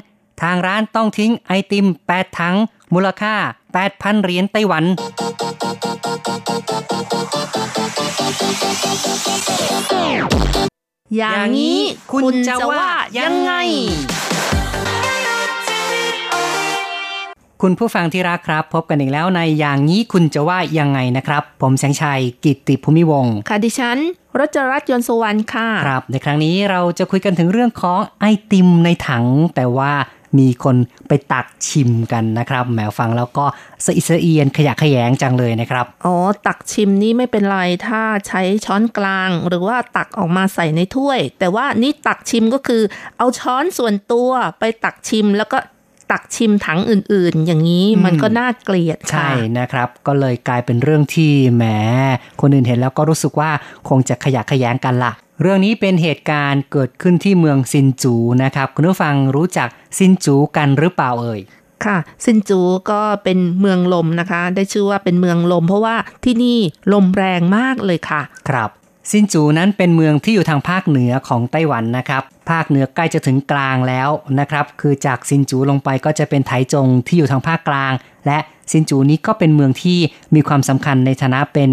[0.43, 2.55] ทางร้านต้องทิ้งไอติม 8 ถัง
[2.95, 3.35] มูลค่า
[3.79, 4.85] 8,000 เหรียญไต้หวัน
[11.17, 11.81] อย่างนี้
[12.13, 12.87] คุณจะว่า
[13.19, 13.53] ยังไง
[17.67, 23.99] คุณผู้ฟังที่รักครับ พบกันอีกแล้วในอย่างนี้คุณจะว่ายังไงนะครับ ผมแสงชัยกิตติภูมิวงศ์ค่ะดิฉัน
[24.39, 29.25] รจรัตน์ยนต์สวรรค์ค่ะครับ ในครั้งนี้เราจะคุยกันถึงเรื่องของไอติมในถัง
[29.55, 29.93] แต่ว่า
[30.39, 30.77] มีคน
[31.09, 33.45] ไปตักชิมกันนะครับแหมฟังแล้วก็
[33.85, 42.83] สะอิดสะเอียนขยะแขยงจังเลยนะครับอ๋อตักชิมนี่ไม่เป็นไรถ้าใช้ช้อนกลาง หรือว่าตักออกมาใส่ในถ้วย แต่ว่านี่ตักชิมก็คือ
[43.19, 45.59] เอาช้อนส่วนตัวไปตักชิมแล้วก็
[46.11, 51.65] ตักชิมถังอื่น ๆ อย่างนี้มันก็น่าเกลียดค่ะใช่นะครับ ก็เลยกลายเป็นเรื่องที่แหม
[52.41, 53.51] คนอื่นเห็นแล้วก็รู้สึกว่า
[53.89, 55.13] คงจะขยะแขยงกันละ
[55.43, 61.41] เรื่องนี้เป็นเหตุการณ์เกิดขึ้นที่เมืองซินจูนะครับ คุณผู้ฟังรู้จักซินจูกันหรือเปล่าเอ่ย
[61.85, 66.59] ค่ะซินจูก็เป็นเมืองลมนะคะ ได้ชื่อว่าเป็นเมืองลม เพราะว่าที่นี่
[66.93, 68.71] ลมแรงมากเลยค่ะ ครับ
[69.11, 74.09] ซินจูนั้นเป็นเมืองที่อยู่ทางภาคเหนือของไต้หวันนะครับ ภาคเหนือใกล้จะถึงกลางแล้ว
[74.41, 77.93] นะครับ คือจากซินจูลงไปก็จะเป็นไถจงที่อยู่ทางภาคกลาง
[78.27, 78.39] และ
[78.71, 79.99] ซินจูนี้ก็เป็นเมืองที่
[80.35, 81.71] มีความสำคัญในฐานะเป็น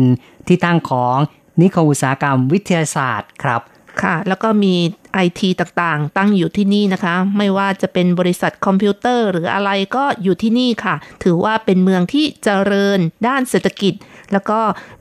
[0.48, 1.16] ที่ตั้งของ
[1.62, 3.62] นิคมอุตสาหกรรมวิทยาศาสตร์ครับ
[4.02, 4.76] ค่ะ แล้วก็มี
[5.14, 13.94] ไอทีต่างๆ ตั้งอยู่ที่นี่นะคะ ไม่ว่าจะเป็นบริษัทคอมพิวเตอร์หรืออะไรก็อยู่ที่นี่ค่ะ ถือว่าเป็นเมืองที่เจริญด้านเศรษฐกิจ
[14.32, 14.60] แล้วก็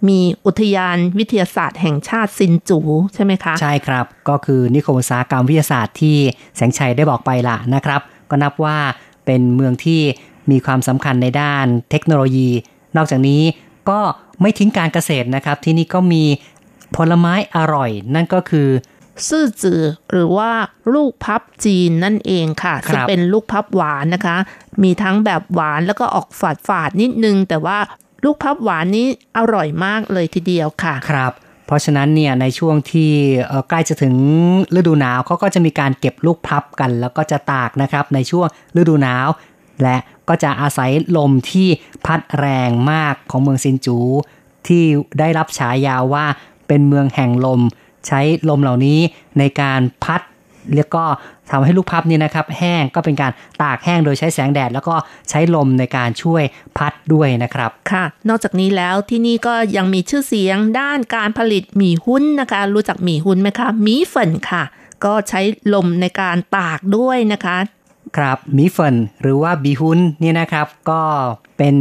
[0.09, 2.79] มีอุทยานวิทยาศาสตร์แห่งชาติซินจู
[3.14, 6.16] ใช่ไหมคะ ใช่ครับ ก็คือนิคมอุตสาหกรรมวิทยาศาสตร์ที่
[6.57, 8.79] แสงชัยได้บอกไปละนะครับ ก็นับว่า
[9.25, 10.01] เป็นเมืองที่
[10.51, 12.49] มีความสำคัญในด้านเทคโนโลยี
[12.97, 13.43] นอกจากนี้
[13.90, 14.01] ก็
[14.40, 16.25] ไม่ทิ้งการเกษตรนะครับ ที่นี่ก็มี
[16.97, 18.69] ผลไม้อร่อย นั่นก็คือ
[19.29, 20.51] ซื่อจือหรือว่า
[20.95, 24.37] ลูกพับจีนนั่นเองค่ะครับซึ่งเป็นลูกพับหวานนะคะ
[24.83, 27.79] มีทั้งแบบหวานแล้วก็ออกฝาดฝาดๆนิดนึง แต่ว่า
[28.24, 29.06] ลูกพับหวานนี้
[29.37, 31.33] อร่อยมากเลยทีเดียวค่ะ ครับ
[31.66, 33.11] เพราะฉะนั้นเนี่ยในช่วงที่
[33.68, 34.16] ใกล้จะถึง
[34.76, 38.46] ฤดูหนาวเขาก็จะมีการเก็บลูกพับกัน แล้วก็จะตากนะครับในช่วง
[38.80, 39.28] ฤดูหนาว
[39.83, 39.96] และ
[40.28, 41.68] ก็จะอาศัยลมที่
[42.06, 43.98] พัดแรงมากของเมืองซินจู
[44.66, 44.83] ที่
[45.18, 46.24] ได้รับฉายาว่า
[46.68, 47.61] เป็นเมืองแห่งลม
[48.06, 49.00] ใช้ลมเหล่านี้
[49.38, 50.20] ในการพัด
[50.76, 51.04] แล้วก็
[51.51, 53.33] ทำให้ลูกพับเนี่ยนะครับแห้งก็เป็นการ
[53.63, 54.95] ตากแห้งโดยใช้แสงแดด แล้วก็
[55.31, 56.43] ใช้ลมในการช่วย
[56.77, 64.63] พัดด้วยนะครับค่ะ นอกจากนี้แล้วที่นี่ก็ยังมีชื่อเสียงด้านการผลิตหมี่หุ้นนะคะ รู้จักหมี่หุ้นไหมคะหมี่เฟินค่ะ
[65.05, 65.41] ก็ใช้
[65.75, 67.57] ลมในการตากด้วยนะคะ
[68.17, 71.03] ครับหมีเฟินหรือว่าบีฮุนเนี่ยนะครับก็
[71.59, 71.77] เป็น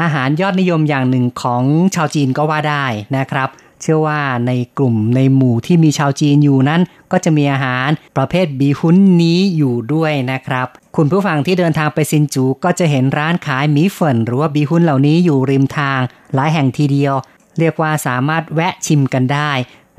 [0.00, 1.62] อาหารยอดนิยมอย่างหนึ่งของ
[1.94, 2.84] ชาวจีนก็ว่าได้
[3.18, 3.48] นะครับ
[3.82, 6.80] เชื่อว่าในกลุ่มในหมู่ที่มีชาวจีนอยู่นั้น
[7.12, 10.66] ก็จะมีอาหารประเภทบีฮุนนี้อยู่ด้วยนะครับ
[10.96, 16.00] คุณผู้ฟังที่เดินทางไปซินจูก็จะเห็นร้านขายหมีเฟินหรือว่าบีฮุนเหล่านี้อยู่ริมทาง
[16.34, 17.14] หลายแห่งทีเดียว
[17.58, 19.50] เรียกว่าสามารถแวะชิมกันได้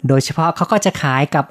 [0.07, 1.45] โดยเฉพาะเขาก็จะขายกับ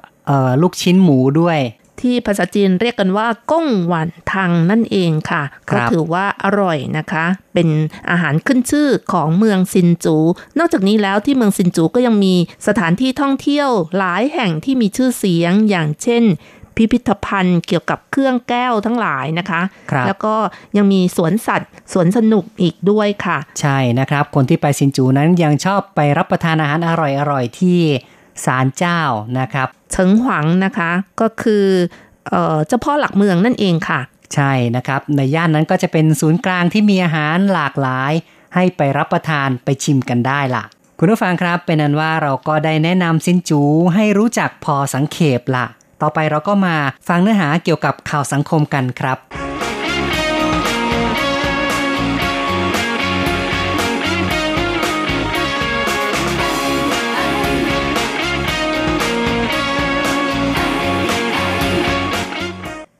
[0.61, 1.59] ลูกชิ้นหมูด้วย
[2.03, 7.69] ที่ภาษาจีนเรียกกันว่าก้งหวันทังนั่นเองค่ะครัก็บถือว่าอร่อยนะคะ เป็น
[8.09, 10.17] อาหารขึ้นชื่อของเมืองซินจู
[10.59, 12.35] นอกจากนี้แล้วที่เมืองซินจูก็ยังมี
[12.67, 16.23] สถานที่ท่องเที่ยวหลายแห่งที่มีชื่อเสียงอย่างเช่น
[16.77, 19.61] พิพิธภัณฑ์เกี่ยวกับเครื่องแก้วทั้งหลายนะคะ
[19.91, 20.35] ครับแล้วก็
[20.77, 26.89] ยังมีสวนสัตว์สวนสนุกอีกด้วยค่ะ ใช่นะครับ คนที่ไปซินจูนั้นยังชอบไปรับประทานอาหารอ
[27.31, 27.79] ร่อยๆที่
[28.45, 29.01] ศาลเจ้า
[29.39, 31.65] นะครับเฉิงหวังนะคะก็คือ
[32.29, 33.99] เอ่อเจ้าพ่อหลักเมืองนั่นเองค่ะ
[34.35, 38.11] ใช่นะครับ ในย่านนั้นก็จะเป็นศูนย์กลางที่มีอาหารหลากหลาย
[38.55, 40.63] ให้ไปรับประทานไปชิมกันได้ล่ะ
[40.99, 43.61] คุณผู้ฟังครับเป็นนั้นว่าเราก็ได้แนะนำซินจู
[43.95, 45.65] ให้รู้จักพอสังเขปล่ะ
[46.01, 46.75] ต่อไปเราก็มา
[47.07, 49.17] ฟังเนื้อหาเกี่ยวกับข่าวสังคมกันครับ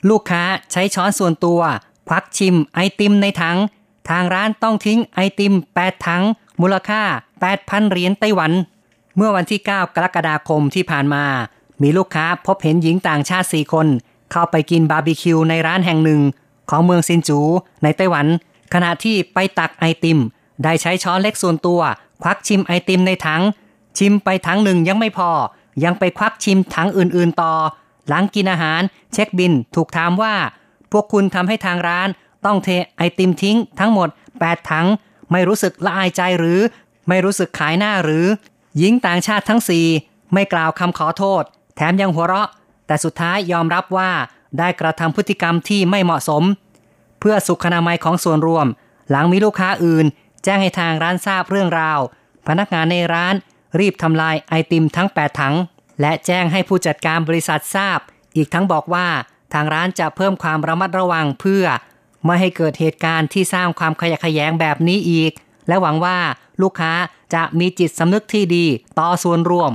[0.09, 1.61] ลูกค้าใช้ช้อนส่วนตัว
[2.07, 3.57] ควักชิมไอติมในถัง
[4.09, 6.23] ทางร้านต้องทิ้งไอติม 8 ถัง
[6.61, 7.01] มูลค่า
[7.47, 8.51] 8,000 เหรียญไต้หวัน
[9.17, 11.23] เมื่อวันที่ 9 กรกฎาคมที่ผ่านมา
[11.81, 13.87] มีลูกค้าพบเห็นหญิงต่างชาติ 4 คน
[14.31, 16.21] เข้าไปกินบาร์บีคิวในร้านแห่งหนึ่ง
[16.69, 17.39] ของเมืองซินจู
[17.83, 18.25] ในไต้หวัน
[18.73, 20.19] ขณะที่ไปตักไอติม
[20.63, 21.81] ได้ใช้ช้อนเล็กส่วนตัว
[22.23, 23.41] ควักชิมไอติมในถัง
[23.97, 25.29] ชิมไปถังหนึ่งยังไม่พอ
[25.83, 27.53] ยังไปควักชิมถังอื่นๆต่อ
[28.11, 28.81] หลังกินอาหาร
[29.13, 30.35] เช็คบินถูกถามว่า
[30.91, 32.09] พวกคุณทำให้ทางร้าน
[32.45, 34.09] ต้องเทไอติมทิ้งทั้งหมด
[34.39, 34.87] 8 ถัง
[35.31, 36.59] ไม่รู้สึกละอายใจหรือ
[37.09, 38.25] ไม่รู้สึกขายหน้าหรือ
[38.77, 39.85] หญิงต่างชาติทั้งสี่
[40.33, 41.43] ไม่กล่าวคำขอโทษ
[41.75, 42.49] แถมยังหัวเราะ
[42.87, 44.11] แต่สุดท้ายยอมรับว่า
[44.59, 46.43] ได้กระทำพฤติกรรมที่ไม่เหมาะสม
[47.19, 48.67] เพื่อสุขนามัยของส่วนรวม
[49.09, 50.05] หลังมีลูกค้าอื่น
[50.43, 51.99] แจ้งให้ทางร้านทราบเรื่องราว
[52.47, 53.35] พนักงานในร้าน
[53.79, 55.55] รีบทำลายไอติมทั้ง 8 ถัง
[56.01, 57.99] และแจ้งให้ผู้จัดการบริษัททราบ
[58.35, 59.07] อีกทั้งบอกว่า
[59.53, 61.65] ทางร้านจะเพิ่มความระมัดระวังเพื่อ
[62.25, 65.31] ไม่ให้เกิดเหตุการณ์ที่สร้างความขยะแขยงแบบนี้อีก
[65.67, 66.17] และหวังว่า
[66.61, 66.93] ลูกค้า
[67.33, 68.65] จะมีจิตสำนึกที่ดี
[68.99, 69.71] ต่อส่วนรวม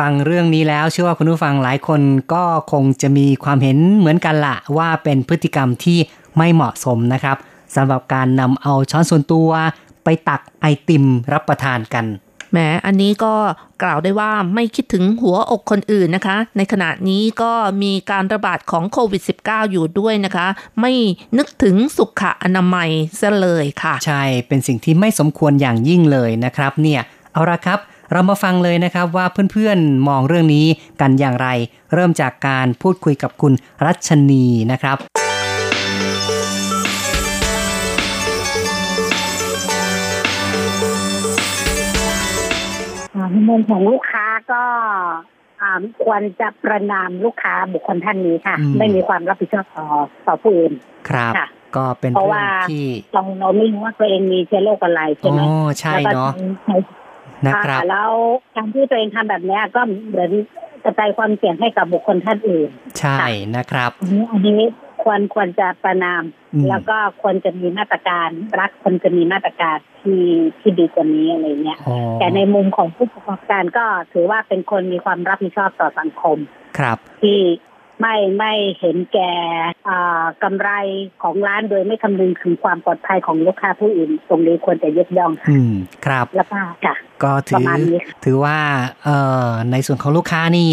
[0.00, 2.00] ฟังเรื่องนี้แล้ว เชื่อว่าคุณผู้ฟังหลายคน
[2.32, 5.98] ก็คงจะมีความเห็นเหมือนกันละว่าเป็นพฤติกรรมที่
[6.36, 7.36] ไม่เหมาะสมนะครับ
[7.74, 9.48] สำหรับการนำเอาช้อนส่วนตัว
[10.04, 12.04] ไปตักไอติมรับประทานกัน
[12.52, 13.34] แหมอันนี้ก็
[13.82, 20.46] กล่าวได้ว่าไม่คิดถึงหัวอกคนอื่นนะคะ ในขณะนี้ก็มีการระบาดของโควิด -19 อยู่ด้วยนะคะ
[20.80, 20.92] ไม่
[21.38, 22.90] นึกถึงสุขอนามัย
[23.20, 27.00] ซะเลยค่ะ ใช่ เป็นสิ่งที่ไม่สมควรอย่างยิ่งเลยนะครับ เนี่ย
[27.32, 27.80] เอาละครับ
[28.12, 30.66] เรามาฟังเลยนะครับว่าเพื่อนๆมองเรื่องนี้
[31.00, 31.48] กันอย่างไร
[31.94, 33.52] เริ่มจากการพูดคุยกับคุณ
[33.84, 34.98] รัชนีนะครับ
[43.14, 44.62] อ่าในมุมของลูกค้าก็
[45.60, 45.70] อ่า
[46.04, 49.86] ควรจะประนามลูกค้าบุคคลท่านนี้ค่ะอืมไม่มีความรับผิดชอบต่อ
[50.26, 50.72] ต่อผู้อื่น
[51.08, 55.48] ครับค่ะก็เป็นเพราะเรื่อว่างที่เราเราไม่รู้ว่าตัวเองมีเชื้อโรคอะไรใช่อ๋ไหมอ
[55.80, 56.30] ใช่แล้วก็เนาะ
[56.64, 56.76] ใช้
[57.46, 58.12] นะครับอ่าแล้ว
[58.56, 60.30] การที่ตัวเองทำแบบเนี้ยก็เหมือน
[60.84, 63.24] กระจายความเสี่ยงให้กับบุคคลท่านอื่น ใช่
[63.56, 64.68] นะครับอันนี้อันนี้
[65.02, 66.22] ควรควรจะประนาม
[66.54, 68.28] อืมแล้วก็ควรจะมีมาตรการ
[68.58, 70.22] รัฐควรจะมีมาตรการที่
[70.60, 76.36] ที่ดีกว่านี้อะไรเงี้ยอ๋อแต่ในมุมของผู้ประกอบการก็ถือว่าเป็นคนมีความรับผิดชอบต่อสังคม
[76.78, 77.38] ครับ ที่
[78.00, 79.32] ไม่ไม่เห็นแก่
[79.88, 80.70] อ่ากำไร
[81.22, 85.72] ของร้านโดยไม่คำนึงถึงความปลอดภัยของลูกค้าผู้อื่น ตรงนี้ควรจะยกย่องอืม
[86.06, 88.58] ครับแล้วก็ค่ะก็ถืปอระมาณนี้ค่ะถือว่า
[89.04, 90.68] เอ่อในส่วนของลูกค้านี่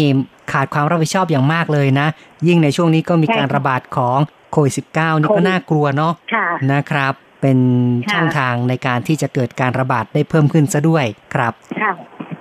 [0.52, 2.06] ขาดความรับผิดชอบอย่างมากเลยนะ
[2.48, 4.18] ยิ่งในช่วงนี้ก็มีการระบาดของ
[4.52, 7.58] โควิด -19 นี่ก็น่ากลัวเนาะค่ะนะครับ เป็น
[8.04, 11.04] ค่ะช่องทางในการที่จะเกิดการระบาดได้เพิ่มขึ้นซะด้วย
[11.34, 11.52] ครับ
[11.82, 11.92] ค่ะ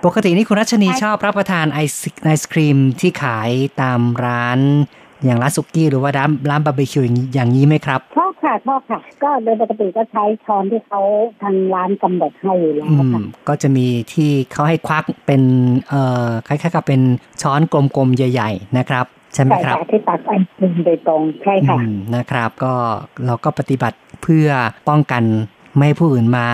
[0.08, 3.50] ปกตินี่คุณรัชนีใช่ชอบรับประทานไอศไอศครีมที่ขาย
[3.82, 4.60] ตามร้าน
[5.26, 11.02] อย่างร้านสุกี้หรือว่าร้านร้านบาร์บีคิวอย่างอย่างนี้ไหมครับชอบค่ะชอบค่ะ ก็โดยปกติก็ใช้ช้อนที่เขา
[11.42, 15.42] ทางร้านกำหนดให้อยู่แล้วอืมค่ะก็จะมีที่เขาให้ควักเป็น
[15.90, 17.02] เอ่อคล้ายๆกับเป็น
[17.42, 22.74] ช้อนกลมๆใหญ่ ๆ นะครับใช่ไหมใช่ครับค่ะที่ตักไอติมโดยตรงใช่ค่ะอืมนะครับ ก็
[23.26, 24.48] เราก็ปฏิบัติเพื่อ
[24.90, 25.24] ป้องกัน
[25.76, 26.48] ไม่ให้ผู้อื่นมา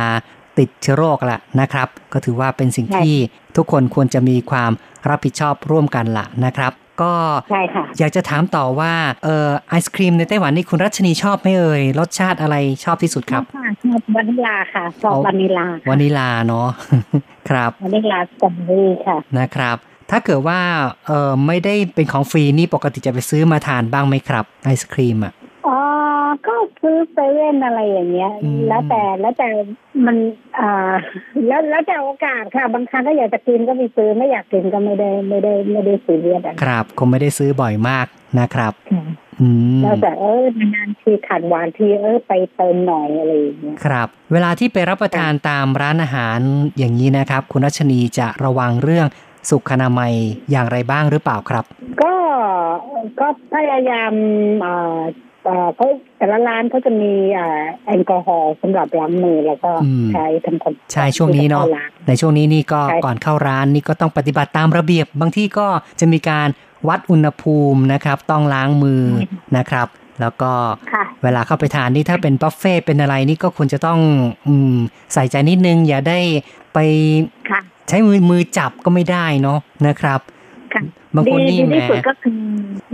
[0.59, 3.15] ติดเชื้อโรคละนะครับ ก็ถือว่าเป็นสิ่งใช่ที่
[3.55, 4.71] ทุกคนควรจะมีความ
[5.09, 7.13] รับผิดชอบร่วมกันละนะครับ ก็
[7.49, 8.93] ใช่ค่ะอยากจะถามต่อว่า
[9.23, 16.67] เอ่อไอศกรีมในไต้หวันนี่คุณรัชนีชอบไหมเอ่ยรสชาติอะไรชอบที่สุดครับชอบค่ะชอบวานิลาค่ะชอบเอาวานิลาวานิลาเนาะ
[17.49, 19.77] ครับวานิลาสตรอเบอรี่ค่ะนะครับ
[20.11, 20.59] ถ้าเกิดว่า
[21.07, 25.33] เอ่อไม่ได้เป็นของฟรีนี่ปกติจะไปซื้อมาทานบ้างไหมครับ ไอศกรีมอะ
[25.67, 25.77] อ๋อ
[26.47, 29.47] ก็ซื้อเซเว่นอะไรอย่างเงี้ยอืมแล้วแต่แล้วแต่
[30.05, 30.17] มัน
[30.59, 30.93] อ่า
[31.47, 38.07] แล้วแล้วแต่โอกาสค่ะ บางครั้งก็อยากจะกินก็ไปซื้อไม่อยากกินก็ไม่ได้ไม่ได้ไม่ได้ซีเรียสอะไรครับ คงไม่ได้ซื้อบ่อยมาก
[38.39, 39.05] นะครับค่ะ
[39.41, 39.47] อื
[39.79, 40.43] มแล้วแต่เออ
[40.75, 46.39] นานๆทีขัดหวานทีเออไปเติมหน่อยอะไรอย่างเงี้ยครับ เวลาที่ไปรับประทานตามร้านอาหาร
[46.77, 49.07] อย่างนี้นะครับ คุณรัชนีจะระวังเรื่อง
[49.49, 50.13] สุขอนามัย
[50.51, 51.65] อย่างไรบ้างหรือเปล่าครับ
[52.01, 52.13] ก็
[53.19, 54.13] ก็พยายาม
[54.65, 55.01] อ่า
[55.45, 55.87] เอ่อเขา
[56.17, 65.67] แต่ละร้านเขาจะมีอ่าแอลกอฮอล์สำหรับล้างมือแล้วก็อืมใช้ทำความใช่ช่วงนี้เนาะล้างในช่วงนี้นี่ก็ใช่ก่อนเข้าร้านนี่ก็ต้องปฏิบัติตามระเบียบ บางที่ก็
[65.99, 66.47] จะมีการ
[66.87, 69.03] วัดอุณหภูมินะครับ ต้องล้างมือ
[69.57, 69.87] นะครับ
[70.21, 70.51] แล้วก็
[70.93, 73.99] ค่ะเวลาเข้าไปทานนี่ถ้าเป็นบุฟเฟ่ต์เป็นอะไรนี่ก็ควรจะต้อง
[74.47, 74.75] อืม
[75.13, 76.19] ใส่ใจนิดนึง อย่าได้
[76.73, 76.79] ไป
[77.49, 80.42] ค่ะใช้มือมือจับก็ไม่ได้เนาะนะครับค่ะ
[81.15, 82.39] บางคนดีนี่ดีแหมที่สุดก็คือ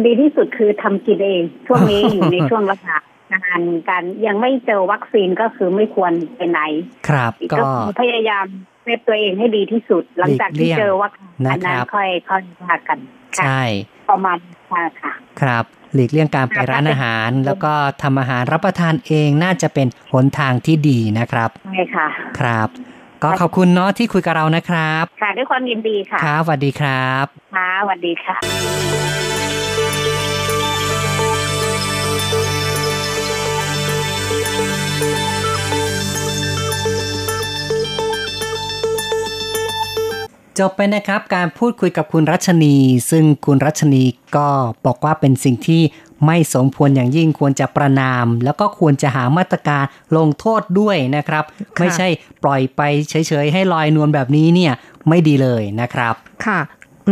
[0.05, 2.97] ดีที่สุดคือทำกินเองช่วงนี้อยู่ในช่วงรักษา
[3.33, 6.61] การการยังไม่เจอวัคซีนก็คือไม่ควรไปไหน
[7.07, 8.45] ครับ ก็ก็คือพยายาม
[8.83, 12.99] save ตัวเองให้ดีที่สุด หลังจากที่เจอวัคซีนอันนั้นนะครับค่อยค่อยว่ากัน
[13.37, 13.61] ค่ะใช่
[14.09, 14.37] ประมาณ
[14.69, 22.07] ค่ะค่ะ ครับหลีกเลี่ยงการไปร้านอาหาร แล้วก็ทำอาหารรับประทานเองน่าจะเป็นหนทางที่ดีนะครับใช่ค่ะ
[22.39, 22.69] ครับ
[23.23, 28.37] ก็ขอบคุณเนาะที่คุยกับเรานะครับ ค่ะด้วยความยินดีค่ะครับสวัสดีครับค่ะสวัสดีค่ะ
[40.59, 42.75] จบไปนะครับการพูดคุยกับคุณรัชนี
[43.11, 44.03] ซึ่งคุณรัชนี
[44.35, 44.47] ก็
[44.85, 45.81] บอกว่าเป็นสิ่งที่
[46.25, 49.83] ไม่สมควรอย่างยิ่งควรจะประนาม แล้วก็ควรจะหามาตรการ
[50.17, 52.07] ลงโทษด้วยนะครับค่ะไม่ใช่
[52.43, 54.73] ปล่อยไปเฉยๆ ให้ลอยนวลแบบนี้เนี่ย
[55.09, 56.13] ไม่ดีเลยนะครับ
[56.47, 56.59] ค่ะ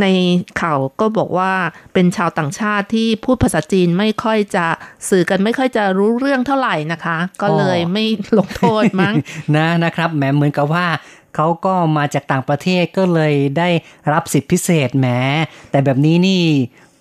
[0.01, 0.07] ใน
[0.61, 1.51] ข่าวก็บอกว่า
[1.93, 4.65] เป็นชาวต่างชาติที่พูดภาษาจีนไม่ค่อยจะ
[5.09, 8.05] สื่อกันไม่ค่อยจะรู้เรื่องเท่าไหร่นะคะ ก็เลยไม่
[8.37, 9.13] ลงโทษมั้ง
[9.55, 10.87] นะนะครับแหมเหมือนกับว่า
[11.35, 13.69] เขาก็มาจากต่างประเทศก็เลยได้
[14.13, 15.07] รับสิทธิพิเศษแหม
[15.71, 16.43] แต่แบบนี้นี่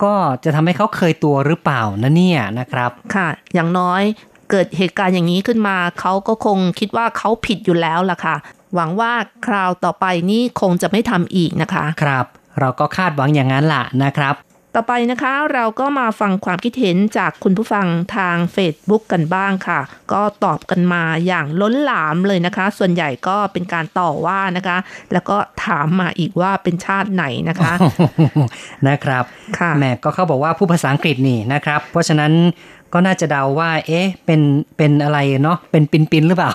[0.04, 4.02] ก็จะทำให้เขาเคยตัวหรือเปล่านะเนี่ยนะครับ ค่ะ อย่างน้อย
[4.50, 8.36] เกิดเหตุการณ์อย่างนี้ขึ้นมาเขาก็คงคิดว่าเขาผิดอยู่แล้วล่ะค่ะ
[8.74, 9.12] หวังว่า
[9.46, 12.26] คราวต่อไปนี้คงจะไม่ทำอีกนะคะ ครับ
[12.60, 14.34] เราก็คาดหวังอย่างนั้นล่ะนะครับ
[14.78, 19.80] ต่อไปนะคะเราก็มาฟังความคิดเห็นจากคุณผู้ฟังทาง Facebook กันบ้างค่ะ
[20.12, 24.76] ก็ตอบกันมาอย่างล้นหลามเลยนะคะ ส่วนใหญ่ก็เป็นการต่อว่านะคะ
[25.12, 27.72] แล้วก็ถามมาอีกว่าเป็นชาติไหนนะคะ
[28.88, 29.24] นะครับ
[29.58, 32.32] ค่ะแหม่ก็เขาบอกว่าผู้ภาษาอังกฤษนี่นะครับ เพราะฉะนั้น
[32.94, 34.40] ก็น่าจะเดาว่า เอ๊ะ เป็น
[34.76, 36.52] เป็นอะไรเนาะ เป็นปินปินๆหรือเปล่า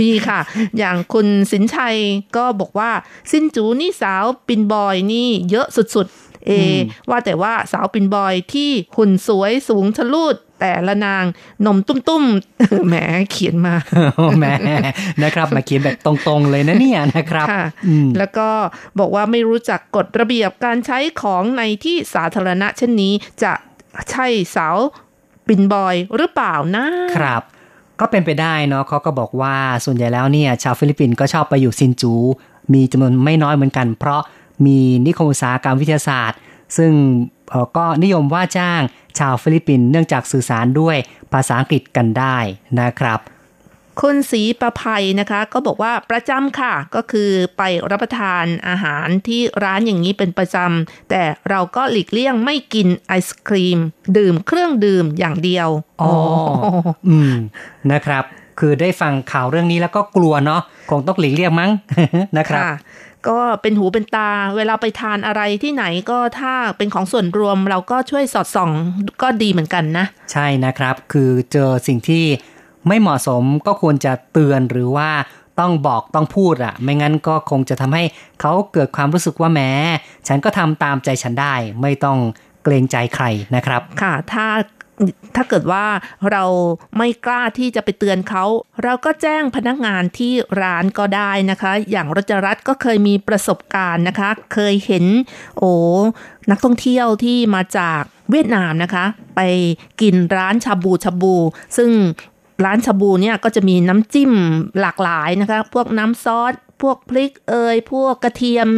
[0.00, 0.40] มีค่ะ
[0.78, 1.96] อย่างคุณสินชัย
[2.36, 2.90] ก็บอกว่า
[3.30, 6.76] สินจูนี่สาวปินบอยนี่เยอะสุดๆ เออ
[7.10, 11.24] ว่าแต่ว่าสาวปินบอยที่หุ่นสวยสูงชะลูดแต่ละนาง
[11.66, 12.94] นมตุ้มๆแหม
[13.30, 13.74] เขียนมา
[14.38, 14.54] แหม่
[15.22, 18.48] นะครับ มาเขียนแบบตรงๆเลยนะเนี่ยนะครับค่ะอืมแล้วก็
[18.98, 23.12] บอกว่าไม่รู้จักกฎระเบียบการใช้ของในที่สาธารณะเช่นนี้
[23.42, 23.52] จะ
[24.10, 24.26] ใช่
[24.56, 24.76] สาว
[25.48, 26.86] ปินอยหรือเปล่านะ
[27.16, 27.42] ครับ
[28.00, 32.14] ก็เป็นไปได้เนาะเขาก็บอกว่าส่วนใหญ่แล้วเนี่ย ชาวฟิลิปปินส์ก็ชอบไปอยู่ซินจู
[32.72, 34.20] มีจำนวนไม่น้อยเหมือนกัน เพราะ
[34.66, 36.38] มีนิคมอุตสาหกรรมวิทยาศาสตร์
[36.76, 36.92] ซึ่ง
[37.50, 38.80] เอ่อก็นิยมว่าจ้าง
[39.18, 40.96] ชาวฟิลิปปินส์เนื่องจากสื่อสารด้วย
[41.32, 42.36] ภาษาอังกฤษกันได้
[42.80, 43.20] นะครับ
[44.00, 53.78] คุณศรีประภัยนะคะ ก็บอกว่าประจำค่ะ ก็คือไปรับประทานอาหารที่ร้านอย่างนี้เป็นประจำแต่เราก็หลีกเลี่ยงไม่กินไอศครีม
[54.16, 55.68] ดื่มเครื่องดื่มอย่างเดียว
[56.02, 56.12] อ๋อ
[57.08, 57.34] อืม
[57.92, 58.24] นะครับ
[58.60, 60.60] คือได้ฟังข่าวเรื่องนี้แล้วก็กลัวเนาะ
[60.90, 61.70] คงต้องหลีกเลี่ยงมั้ง
[62.38, 62.74] นะครับค่ะ
[63.28, 68.70] ก็เป็นหูเป็นตา เวลาไปทานอะไรที่ไหนก็ถ้าเป็นของส่วนรวมเราก็ช่วยสอดส่อง
[69.22, 72.24] ก็ดีเหมือนกันนะ ใช่นะครับ คือเจอสิ่งที่
[72.88, 75.10] ไม่เหมาะสมก็ควรจะเตือนหรือว่า
[75.60, 78.04] ต้องบอกต้องพูดอะไม่งั้นก็คงจะทำให้
[78.40, 79.70] เขาเกิดความรู้สึกว่าแหม้
[80.28, 82.18] ฉันก็ทำตามใจฉันได้ ไม่ต้อง
[82.64, 83.24] เกรงใจใคร
[83.56, 84.46] นะครับ ค่ะ ถ้า
[85.36, 85.86] ถ้าเกิดว่า
[86.30, 86.44] เรา
[86.98, 88.44] ไม่กล้าที่จะไปเตือนเขา
[88.84, 90.32] เราก็แจ้งพนักงานที่
[90.62, 95.04] ร้านก็ได้นะคะ อย่างรจรัตน์ก็เคยมีประสบการณ์นะคะ เคยเห็น
[95.58, 95.72] โอ้
[96.50, 99.04] นักท่องเที่ยวที่มาจากเวียดนามนะคะ
[99.36, 99.40] ไป
[100.00, 101.34] กินร้านชาบูชาบู
[101.76, 101.90] ซึ่ง
[102.64, 104.32] ร้านชาบูเนี่ยก็จะมีน้ำจิ้ม
[104.80, 108.68] หลากหลายนะคะ พวกน้ำซอสพวกพริกเอยพวกกระเทียม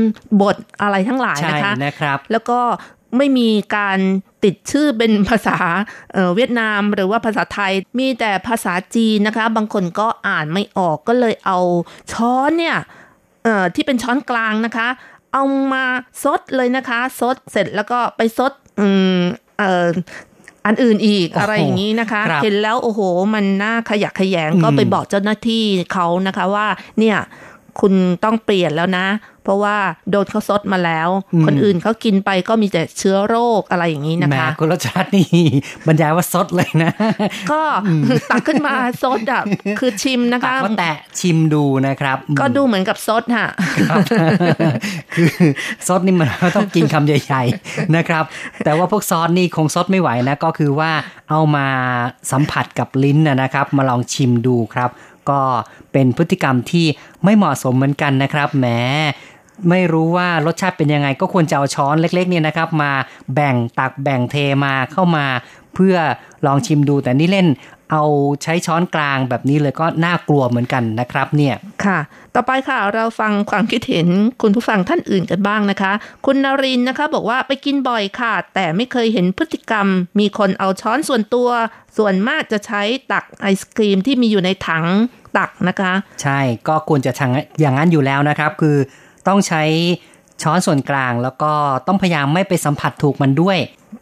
[0.40, 2.60] บดอะไรทั้งหลายใช่นะคะนะครับ แล้วก็
[3.16, 3.98] ไม่มีการ
[4.44, 5.58] ติดชื่อเป็นภาษา
[6.12, 11.58] เอ่อเวียดนามหรือว่าภาษาไทย มีแต่ภาษาจีนนะคะ บางคนก็อ่านไม่ออกก็เลยเอา
[12.12, 12.76] ช้อนเนี่ย
[13.44, 14.88] เอ่อที่เป็นช้อนกลางนะคะ
[15.32, 15.84] เอามา
[16.22, 18.86] ซดเลยนะคะซดเสร็จแล้วก็ไปซดอื
[19.18, 19.20] ม
[19.58, 19.86] เอ่อ
[20.66, 23.00] อันอื่นอีกโอ้โหอะไรอย่างนี้นะคะครับเห็นแล้วโอ้โห
[23.34, 26.66] มันน่าขยะแขยงอืมก็ไปบอกเจ้าหน้าที่เขานะคะว่า
[26.98, 27.16] เนี่ย
[27.80, 27.92] คุณ
[28.24, 29.06] ต้องเปลี่ยนแล้วนะ
[29.44, 29.76] เพราะว่า
[30.10, 31.08] โดนเขาซดมาแล้ว
[31.46, 35.28] คนอื่นเขากินไปก็มีแต่เชื้อโรคอะไรอย่างนี้นะแหมคะคุณรสชาตินี่
[35.86, 36.92] บรรยายว่าซดเลยนะ
[37.52, 37.62] ก็
[38.30, 39.42] ตักขึ้นมาซดอะ
[39.80, 43.46] คือชิมนะตักคะว่าแตะชิมดูนะครับ ก็ดูเหมือนกับซดค่ะ
[43.90, 43.98] ครับ
[45.14, 45.30] คือ
[45.86, 48.24] ซดนี่มันต้องกินคำใหญ่ ๆนะครับ
[48.64, 50.90] แต่ว่าพวกซอสนี่คงซดไม่ไหวนะก็คือว่า
[51.30, 51.66] เอามา
[52.30, 54.90] สัมผัสกับลิ้นนะนะครับ มาลองชิมดูครับ
[55.30, 55.40] ก็
[55.92, 56.86] เป็นพฤติกรรมที่
[57.24, 58.66] ไม่เหมาะสมเหมือนกันนะครับแหม
[59.70, 62.92] ไม่รู้ว่ารสชาติเป็นยังไง ก็ควรจะเอาช้อนเล็กๆเนี่ยนะครับ มา
[63.34, 65.26] แบ่งตักแบ่งเทมาเข้ามา
[65.74, 65.96] เพื่อ
[66.46, 67.46] ลองชิมดูแต่นี่เล่น
[67.92, 68.02] เอา
[68.42, 71.54] ใช้ช้อนกลางแบบนี้เลยก็น่ากลัวเหมือนกันนะครับเนี่ย
[71.84, 71.98] ค่ะ
[72.34, 74.08] ต่อไปค่ะเราฟังความคิดเห็น
[74.42, 75.92] คุณผู้ฟังท่านอื่นกันบ้างนะคะ
[76.26, 79.86] คุณนรินทร์นะคะ บอกว่าไปกินบ่อยค่ะ แต่ไม่เคยเห็นพฤติกรรม
[80.20, 81.48] มีคนเอาช้อนส่วนตัว
[81.98, 82.82] ส่วนมากจะใช้
[83.12, 84.84] ตักไอศครีมที่มีอยู่ในถัง
[85.38, 88.76] ตักนะคะ ใช่ก็ควรจะทางอย่างนั้นอยู่แล้วนะครับ คือ
[89.28, 89.62] ต้องใช้
[90.42, 91.52] ช้อนส่วนกลางแล้วก็
[91.86, 93.58] ต้องพยายามไม่ไปสัมผัสถูกมันด้วย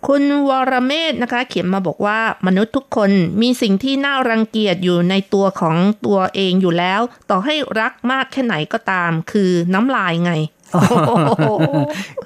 [0.07, 3.11] คุณวรเมศนะคะ เขียนมาบอกว่ามนุษย์ทุกคน
[3.43, 5.77] มีสิ่งที่น่ารังเกียจอยู่ในตัวของ
[6.07, 10.33] ตัวเองอยู่แล้ว ต่อให้รักมากแค่ไหนก็ตาม คือน้ำลายไง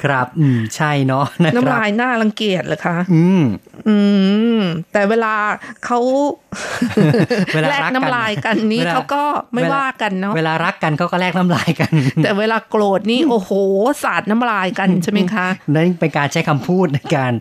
[0.03, 3.43] ครับอืมใช่เนาะนะคน้ำรับลายน่ารังเกียจเหรอคะ อืม
[3.89, 3.97] อื
[4.59, 4.61] ม
[4.93, 5.35] แต่เวลา
[5.85, 5.99] เขา
[7.55, 9.23] เวลาแลกรักกันน้ำลายกันนี้เวลาเขาก็
[9.53, 11.93] ไม่เวลาว่ากันเนาะเวลารักกันเขาก็แลกน้ำลายกัน
[12.23, 13.51] แต่เวลาโกรธนี่โอ้โห
[14.03, 17.33] สาดน้ำลายกันใช่ไหมคะนั่นเป็นการใช้คำพูดในการ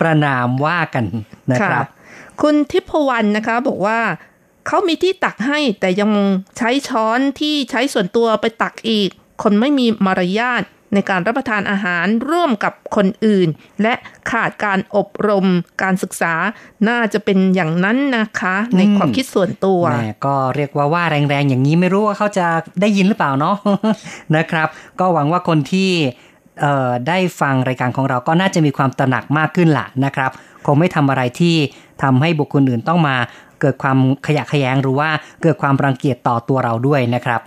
[0.00, 1.04] ประนามว่ากัน
[1.52, 1.84] นะครับ
[2.42, 3.98] คุณทิพวรรณนะคะ บอกว่า
[4.66, 6.10] เขามีที่ตักให้แต่ยัง
[6.58, 9.10] ใช้ช้อนที่ใช้ส่วนตัวไปตักอีก
[9.42, 10.62] คนไม่มีมารยาท
[10.94, 13.48] ในการรับประทานอาหารร่วมกับคนอื่น
[13.82, 13.94] และ
[14.30, 15.46] ขาดการอบรม
[15.82, 16.34] การศึกษา
[16.88, 22.46] น่าจะเป็นอย่างนั้นนะคะ ในความคิดส่วนตัวแหมก็เรียกว่าว่าแรงๆ อย่างนี้ไม่รู้ว่าเขาจะ
[22.80, 23.56] ได้ยินหรือเปล่าเนาะ
[24.36, 24.68] นะครับ
[25.00, 25.90] ก็หวังว่าคนที่
[26.60, 30.30] เอ่อได้ฟังรายการของเราก็น่าจะมีความตระหนักมากขึ้นล่ะนะครับ
[30.66, 31.56] คงไม่ทำอะไรที่
[32.02, 33.16] ทำให้บุคคลอื่นต้องมา
[33.60, 35.08] เกิดความขยะแขยงหรือว่า
[35.42, 37.40] เกิดความรังเกียจต่อตัวเราด้วยนะครับ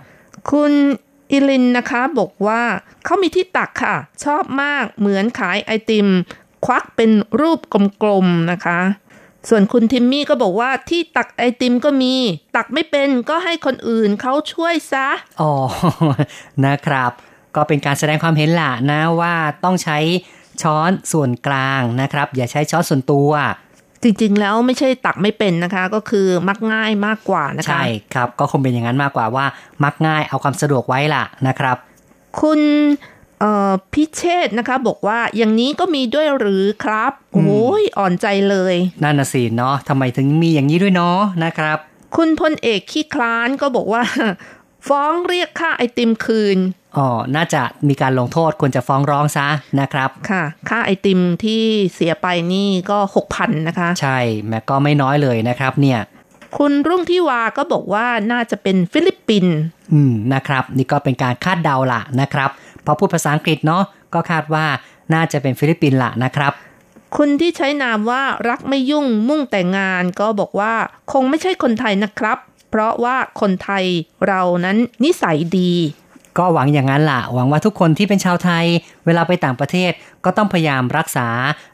[0.50, 0.72] คุณ
[1.32, 2.62] อิลินนะคะบอกว่า
[3.04, 6.08] เขามีที่ตักค่ะ ชอบมากเหมือนขายไอติม
[6.64, 7.10] ควักเป็น
[7.40, 7.60] รูป
[8.02, 8.80] กลมๆนะคะ
[9.48, 12.14] ส่วนคุณทิมมี่ก็บอกว่าที่ตักไอติมก็มี
[12.56, 15.08] ตักไม่เป็นก็ให้คนอื่นเขาช่วยซะ
[15.40, 15.54] อ๋อ
[16.66, 17.12] นะครับ
[17.56, 19.98] ก็เป็นการแสดงความเห็นล่ะนะว่าต้องใช้
[20.62, 23.30] ช้อนส่วนกลางนะครับ อย่าใช้ช้อนส่วนตัว
[24.02, 27.84] จริงๆ แล้วไม่ใช่ตักไม่เป็นนะคะ ก็คือมักง่ายมากกว่านะคะ ใช่
[28.14, 29.46] ครับ ก็คงเป็นอย่างนั้นมากกว่าว่า
[29.84, 31.76] มักง่ายเอาความสะดวกไว้ล่ะนะครับ
[32.40, 32.60] คุณ
[33.40, 41.78] เอ่อพิเชษนะคะบอกว่าอย่างนี้ก็มีด้วยหรือครับโอ้ยอ่อนใจเลย นั่นน่ะสิเนาะทำไมถึงมีอย่างนี้ด้วยเนาะนะครับ
[42.16, 44.02] คุณพลเอกขี้คลานก็บอกว่า
[44.88, 46.58] ฟ้องเรียกค่าไอติมคืน
[46.96, 49.46] อ๋อน่าจะมีการลงโทษควรจะฟ้องร้องซะ
[49.80, 51.62] นะครับ ค่ะ ค่าไอติมที่
[51.94, 54.18] เสียไปนี่ก็หกพันนะคะ ใช่
[54.48, 56.00] แม้ก็ไม่น้อยเลยนะครับเนี่ย
[56.58, 59.56] คุณรุ่งที่วาก็บอกว่าน่าจะเป็นฟิลิปปินส์
[59.92, 62.50] อืม นะครับ นี่ก็เป็นการคาดเดาล่ะนะครับ
[62.84, 63.82] พอพูดภาษาอังกฤษเนาะ
[64.14, 64.66] ก็คาดว่า
[65.14, 66.52] น่าจะเป็นฟิลิปปินส์ล่ะนะครับ
[67.16, 70.74] คุณที่ใช้นามว่ารักไม่ยุ่งมุ่งแต่งงานก็บอกว่า
[71.12, 72.38] คงไม่ใช่คนไทยนะครับ
[72.70, 73.84] เพราะว่าคนไทย
[74.26, 75.72] เรานั้นนิสัยดี
[76.38, 78.64] ก็หวังอย่างนั้นล่ะ หวังว่าทุกคนที่เป็นชาวไทย
[79.06, 79.92] เวลาไปต่างประเทศ
[80.24, 81.28] ก็ต้องพยายามรักษา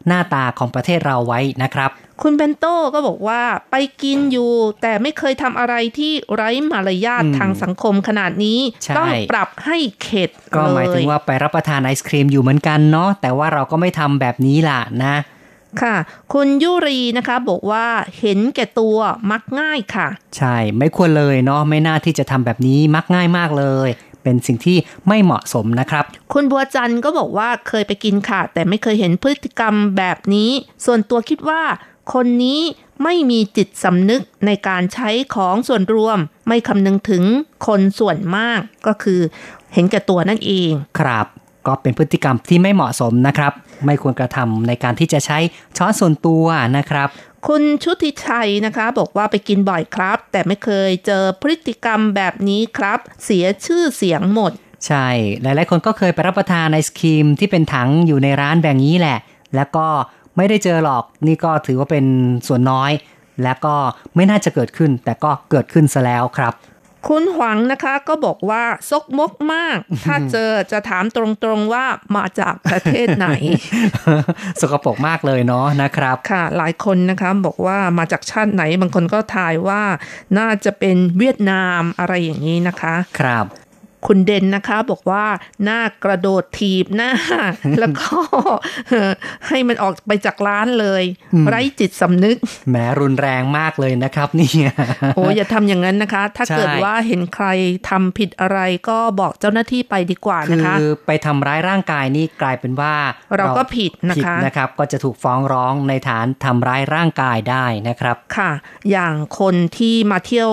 [0.06, 1.90] หน้าตาของประเทศเราไว้นะครับ
[2.22, 4.52] คุณเบนโต้ก็บอกว่าไปกินอยู่
[4.82, 15.16] แต่ไม่เคยทำอะไรที่ไร้มารยาทอืมทางสังคมขนาดนี้ใช่ต้องปรับให้เข็ดก็หมายถึงเลว่าไปรับประทานไอศครีมอยู่เหมือนกันเนาะแต่ว่าเราก็ไม่ทำแบบนี้ล่ะนะ
[15.82, 15.96] ค่ะ
[16.32, 17.86] คุณยุรีนะคะบอกว่า
[18.20, 18.96] เห็นแก่ตัว
[19.30, 23.88] มักง่ายค่ะ ใช่ไม่ควรเลยเนาะไม่น่าที่จะทำแบบนี้มักง่ายมากเลย
[24.28, 30.50] เป็นสิ่งที่ไม่เหมาะสมนะครับ คุณบัวจันทร์ก็บอกว่าเคยไปกินค่ะ แต่ไม่เคยเห็นพฤติกรรมแบบนี้
[30.84, 31.62] ส่วนตัวคิดว่า
[32.12, 32.60] คนนี้
[33.04, 36.18] ไม่มีจิตสำนึกในการใช้ของส่วนรวม
[36.48, 37.24] ไม่คำนึงถึง
[37.66, 39.20] คนส่วนมากก็คือ
[39.74, 40.70] เห็นแก่ตัวนั่นเอง
[41.00, 41.26] ครับ
[41.66, 43.52] ก็เป็นพฤติกรรมที่ไม่เหมาะสมนะครับ
[43.86, 45.38] ไม่ควรกระทำในการที่จะใช้
[45.76, 46.44] ช้อนส่วนตัว
[46.76, 47.08] นะครับ
[47.46, 54.52] คุณชุติชัยนะคะ บอกว่าไปกินบ่อยครับ แต่ไม่เคยเจอพฤติกรรมแบบนี้ครับ เสียชื่อเสียงหมด
[54.86, 55.06] ใช่
[55.42, 59.18] หลาย ๆ คนก็เคยไปรับประทานไอศครีมที่เป็นถังอยู่ในร้านแบบนี้แหละ
[59.56, 59.86] แล้วก็
[60.36, 62.04] ไม่ได้เจอหรอกนี่ก็ถือว่าเป็น
[62.46, 62.92] ส่วนน้อย
[63.42, 63.74] และก็
[64.14, 66.52] ไม่น่าจะเกิดขึ้น แต่ก็เกิดขึ้นซะแล้วครับ
[67.08, 71.84] คุณหวังนะคะก็บอกว่าซกมกมาก ถ้าเจอจะถามตรงๆว่า
[72.16, 73.28] มาจากประเทศไหน
[74.60, 79.82] สกปรกมากเลยเนาะนะครับ ค่ะ หลายคนนะคะบอกว่ามาจากชาติไหนบางคนก็ทายว่า
[80.38, 83.46] น่าจะเป็นเวียดนามอะไรอย่างนี้นะคะ ครับ
[84.06, 85.24] คุณเด่นนะคะบอกว่า
[85.64, 87.10] หน้ากระโดดถีบหน้า
[87.80, 88.08] แล้วก็
[89.48, 91.02] ให้มันออกไปจากร้านเลย
[91.48, 92.36] ไร้จิตสำนึก
[92.68, 94.72] แหมรุนแรงมากเลยนะครับเนี่ย
[95.16, 97.46] โอ้อย่าทำอย่างนั้นนะคะ ถ้าใช่เกิดว่าเห็นใคร
[97.90, 102.94] ทำผิดอะไรก็บอกเจ้าหน้าที่ไปดีกว่าคืนะคะอไปทำร้ายร่างกายนี่กลายเป็นว่า
[103.36, 108.50] เราก็ผิดนะคะผิดนะครับ ก็จะถูกฟ้องร้องในฐานทำร้ายร่างกายได้นะครับค่ะ
[108.90, 110.50] อย่างคนที่มาเที่ยว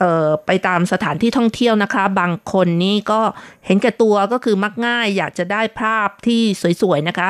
[0.00, 3.20] เอ่อไปตามสถานที่ท่องเที่ยวนะคะ บางคนนี่ก็
[3.66, 6.42] เห็นแก่ตัวก็คือมักง่าย อยากจะได้ภาพที่
[6.82, 7.28] สวยๆนะคะ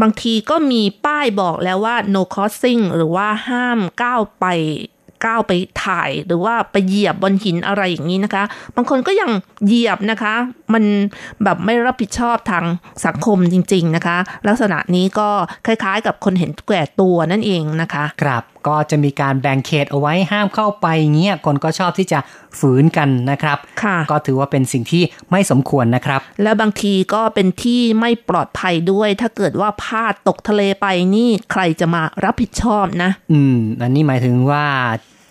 [0.00, 4.46] บางทีก็มีป้ายบอกแล้วว่า no crossing หรือว่าห้ามก้าวไป
[5.24, 5.52] ก้าวไป
[5.84, 8.44] ถ่ายหรือว่าไปเหยียบบนหินอะไรอย่างนี้นะคะ
[8.76, 9.30] บางคนก็ยัง
[9.66, 10.34] เหยียบนะคะ
[10.72, 10.84] มัน
[11.42, 12.64] แบบไม่รับผิดชอบทาง
[13.06, 14.16] สังคมจริง ๆนะคะ
[14.48, 15.28] ลักษณะนี้ก็
[15.66, 20.86] คล้ายๆ กับคนเห็นแก่ตัวนั่นเองนะคะ ครับ ก็จะมีการแบ่งเขตเอาไว้ห้ามเข้าไป
[21.16, 22.18] เงี้ยคนก็ชอบที่จะ
[22.58, 34.66] ฝืนกันนะครับค่ะก็ถือว่าเป็นสิ่งที่ไม่สมควรนะครับ และบางทีก็เป็นที่ไม่ปลอดภัยด้วย ถ้าเกิดว่าพลาดตกทะเลไปนี่ใครจะมารับผิดชอบนะ อืม อันนี้หมายถึงว่า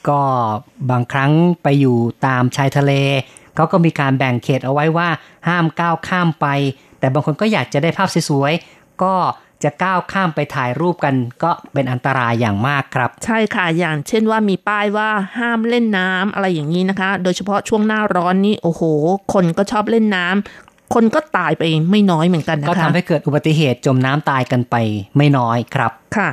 [0.10, 0.22] ก็
[0.92, 1.32] บางครั้ง
[1.64, 2.94] ไปอยู่ตามชายทะเล
[3.56, 5.10] เขาก็มีการแบ่งเขตเอาไว้ว่า
[5.48, 6.48] ห้ามก้าวข้ามไป
[7.00, 9.14] แต่บางคนก็อยากจะได้ภาพสวยๆก็
[9.64, 18.82] จะก้าวข้ามไปถ่ายรูปกันก็เป็นอันตรายอย่างมากครับ ใช่ค่ะอย่างเช่นว่ามีป้ายว่าห้ามเล่นน้ำอะไรอย่างนี้นะคะ โดยเฉพาะช่วงหน้าร้อนนี่โอ้โห
[19.34, 24.76] คนก็ชอบเล่นน้ำคนก็ตายไปไม่น้อยเหมือนกันนะคะก็ทำให้เกิดอุบัติเหตุจมน้ำตายกันไป
[25.18, 26.30] ไม่น้อยครับค่ะ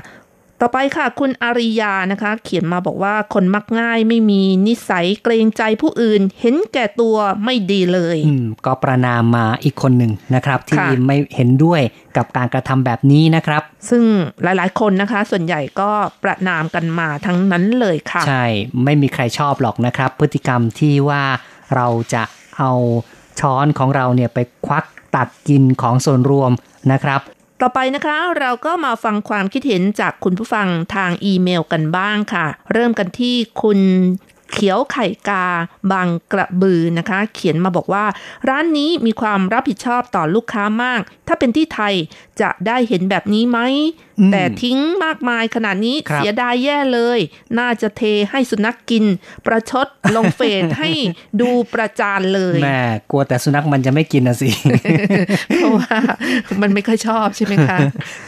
[0.63, 11.81] ต่อไปค่ะ คุณอาริยานะคะ เขียนมาบอกว่าคนมักง่ายไม่มีนิสัยเกรงใจผู้อื่น เห็นแก่ตัวไม่ดีเลยอืมก็ประนามมาอีกคนหนึ่งนะครับ ที่ค่ะไม่เห็นด้วย
[12.17, 14.05] กับการกระทำแบบนี้นะครับ ซึ่ง
[14.43, 15.91] หลายๆ คนนะคะ ส่วนใหญ่ก็
[16.25, 18.47] ประนามกันมาทั้งนั้นเลยค่ะ ใช่
[18.85, 21.23] ไม่มีใครชอบหรอกนะครับ พฤติกรรมที่ว่า
[21.75, 22.23] เราจะ
[22.59, 22.73] เอา
[23.41, 24.85] ช้อนของเราเนี่ยไปควัก
[25.15, 26.51] ตักกินของส่วนรวม
[26.93, 27.21] นะครับ
[27.63, 33.79] ต่อไปนะคะเราก็มาฟังความคิดเห็นจากคุณผู้ฟังทางอีเมลกันบ้างค่ะ เริ่มกันที่คุณ
[34.53, 35.47] เขียวไข่กา
[35.93, 38.05] บางกระบือนะคะ เขียนมาบอกว่า
[38.49, 41.95] ร้านนี้มีความรับผิดชอบต่อลูกค้ามาก ถ้าเป็นที่ไทย
[42.41, 43.59] จะได้เห็นแบบนี้ไหม
[44.19, 47.19] อืมแต่ทิ้งมากมายขนาดนี้ครับเสียดายแย่เลย
[47.59, 49.05] น่าจะเทให้สุนัขกกิน
[49.47, 49.87] ประชด
[50.17, 50.91] ลงเฟซให้
[51.41, 52.81] ดูประจานเลยแม่
[53.11, 54.51] กลัวแต่สุนัขมันจะไม่กินนะสิ
[55.55, 55.97] เพราะว่า
[56.63, 57.79] มันไม่ค่อยชอบใช่ไหมคะ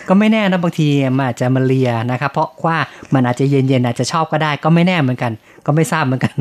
[0.09, 2.77] ก็ไม่แน่นะบางทีมันอาจจะมาเลียนะครับเพราะว่า
[3.15, 5.33] มันอาจจะเย็นๆอาจจะชอบก็ได้ก็ไม่แน่เหมือนกัน
[5.67, 6.37] ก็ไม่ทราบเหมือนกัน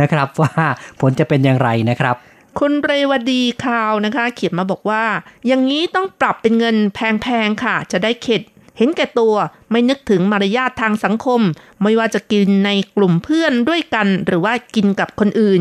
[0.00, 0.52] นะครับ ว่า
[1.00, 2.16] ผลจะเป็นอย่างไรนะครับ
[2.58, 5.04] คุณเรวดีคาวนะคะ เขียนมาบอกว่า
[5.46, 8.42] อย่างนี้ต้องปรับเป็นเงินแพงๆค่ะ จะได้เข็ด
[8.78, 9.34] เห็นแก่ตัว
[9.70, 11.40] ไม่นึกถึงมารยาททางสังคม
[11.82, 15.60] ไม่ว่าจะกินในกลุ่มเพื่อนด้วยกัน หรือว่ากินกับคนอื่น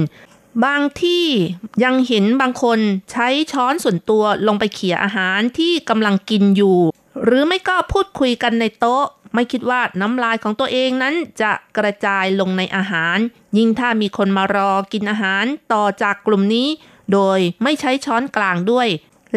[0.66, 1.26] บางที่
[1.84, 2.80] ยังเห็นบางคน
[3.12, 6.78] ใช้ช้อนส่วนตัวลงไปเขี่ยอาหารที่กำลังกินอยู่
[7.24, 13.18] หรือไม่ก็พูดคุยกันในโต๊ะ ไม่คิดว่าน้ำลายของตัวเองนั้นจะกระจายลงในอาหาร
[13.58, 16.68] ยิ่งถ้ามีคนมารอกินอาหารต่อจากกลุ่มนี้
[17.14, 18.88] โดยไม่ใช้ช้อนกลางด้วย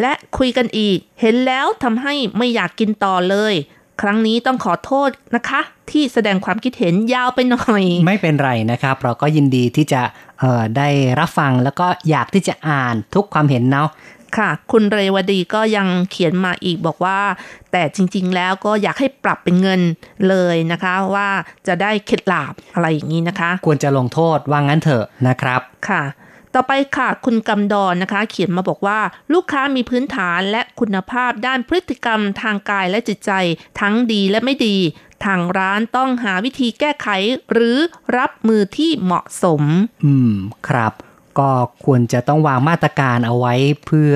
[0.01, 3.53] และคุยกันอีก เห็นแล้วทำให้ไม่อยากกินต่อเลย
[4.01, 5.61] ครั้งนี้ต้องขอโทษนะคะ
[5.91, 10.01] ที่แสดงความคิดเห็นยาวไปหน่อย ไม่เป็นไรนะครับ เราก็ยินดีที่จะ
[10.41, 10.87] ออได้
[11.19, 13.89] รับฟังแล้วก็อยากที่จะอ่านทุกความเห็นเนาะ
[14.37, 17.19] ค่ะ คุณเรวดีก็ยังเขียนมาอีกบอกว่า
[17.71, 19.81] แต่จริงๆแล้วก็อยากให้ปรับเป็นเงิน
[20.29, 21.29] เลยนะคะ ว่า
[21.67, 26.03] จะได้เข็ดหลาบอะไรอย่างนี้นะคะ ควรจะลงโทษว่างั้นเถอะนะครับค่ะ
[26.55, 28.99] ต่อไปค่ะ คุณกำดอนนะคะ เขียนมาบอกว่า
[29.33, 33.31] ลูกค้ามีพื้นฐานและคุณภาพด้านพฤติกรรมทางกายและจิตใจ
[33.79, 34.77] ทั้งดีและไม่ดี
[35.25, 37.07] ทางร้านต้องหาวิธีแก้ไข
[37.51, 37.77] หรือ
[38.17, 39.63] รับมือที่เหมาะสม
[40.05, 40.33] อืม
[40.67, 40.93] ครับ
[41.39, 41.49] ก็
[41.85, 43.53] ควรจะต้องวางมาตรการเอาไว้
[43.85, 44.13] เพื่อ